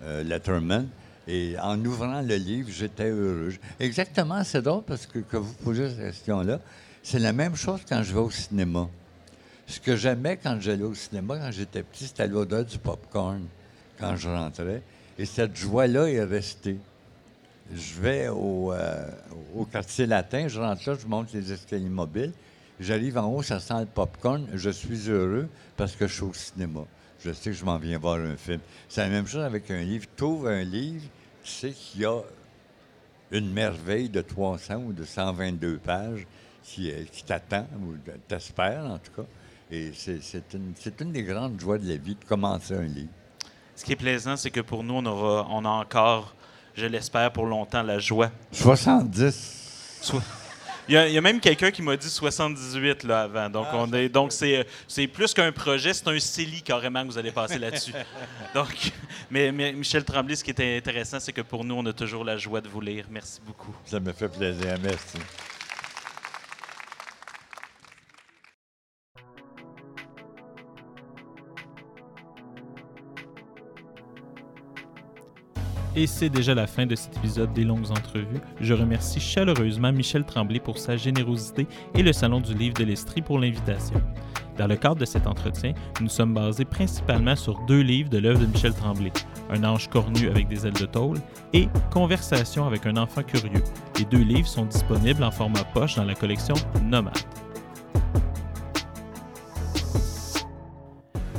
[0.03, 0.87] euh, Letterman.
[1.27, 3.53] Et en ouvrant le livre, j'étais heureux.
[3.79, 6.59] Exactement, c'est drôle parce que, que vous posez cette question-là.
[7.03, 8.87] C'est la même chose quand je vais au cinéma.
[9.67, 13.45] Ce que j'aimais quand j'allais au cinéma, quand j'étais petit, c'était l'odeur du popcorn
[13.99, 14.81] quand je rentrais.
[15.17, 16.77] Et cette joie-là est restée.
[17.73, 19.07] Je vais au, euh,
[19.55, 22.33] au quartier latin, je rentre là, je monte les escaliers mobiles.
[22.79, 24.47] J'arrive en haut, ça sent le popcorn.
[24.53, 25.47] Je suis heureux
[25.77, 26.81] parce que je suis au cinéma.
[27.23, 28.59] Je sais que je m'en viens voir un film.
[28.89, 30.07] C'est la même chose avec un livre.
[30.17, 31.05] Tu ouvres un livre,
[31.43, 32.19] tu sais qu'il y a
[33.31, 36.25] une merveille de 300 ou de 122 pages
[36.63, 37.95] qui, qui t'attend, ou
[38.27, 39.27] t'espère en tout cas.
[39.71, 43.09] Et c'est une, des grandes joies de la vie de commencer un livre.
[43.75, 46.35] Ce qui est plaisant, c'est que pour nous, on, aura, on a encore,
[46.75, 49.97] je l'espère, pour longtemps, la joie 70.
[50.01, 50.21] Soit-
[50.89, 53.49] Il y, a, il y a même quelqu'un qui m'a dit 78 là, avant.
[53.49, 57.07] Donc, Ah, on est, donc c'est, c'est plus qu'un projet, c'est un CELI carrément que
[57.07, 57.93] vous allez passer là-dessus.
[58.53, 58.91] donc,
[59.29, 62.25] mais, mais Michel Tremblay, ce qui est intéressant, c'est que pour nous, on a toujours
[62.25, 63.05] la joie de vous lire.
[63.09, 63.73] Merci beaucoup.
[63.85, 64.75] Ça me fait plaisir.
[64.83, 65.17] Merci.
[75.95, 78.39] Et c'est déjà la fin de cet épisode des longues entrevues.
[78.61, 83.21] Je remercie chaleureusement Michel Tremblay pour sa générosité et le Salon du Livre de l'Estrie
[83.21, 84.01] pour l'invitation.
[84.57, 88.39] Dans le cadre de cet entretien, nous sommes basés principalement sur deux livres de l'œuvre
[88.39, 89.11] de Michel Tremblay,
[89.49, 91.17] Un ange cornu avec des ailes de tôle
[91.51, 93.63] et Conversation avec un enfant curieux.
[93.97, 97.17] Les deux livres sont disponibles en format poche dans la collection Nomade.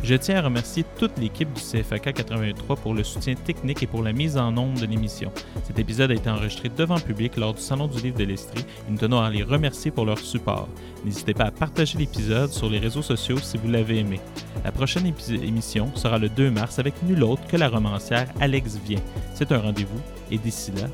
[0.03, 4.03] Je tiens à remercier toute l'équipe du CFAK 83 pour le soutien technique et pour
[4.03, 5.31] la mise en onde de l'émission.
[5.65, 8.91] Cet épisode a été enregistré devant public lors du Salon du Livre de l'Estrie et
[8.91, 10.69] nous tenons à les remercier pour leur support.
[11.05, 14.19] N'hésitez pas à partager l'épisode sur les réseaux sociaux si vous l'avez aimé.
[14.65, 18.99] La prochaine émission sera le 2 mars avec nul autre que la romancière Alex Vien.
[19.35, 20.01] C'est un rendez-vous
[20.33, 20.89] et d'ici là,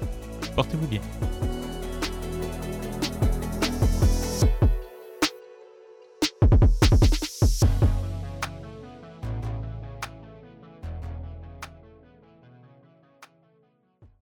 [0.54, 1.00] portez-vous bien.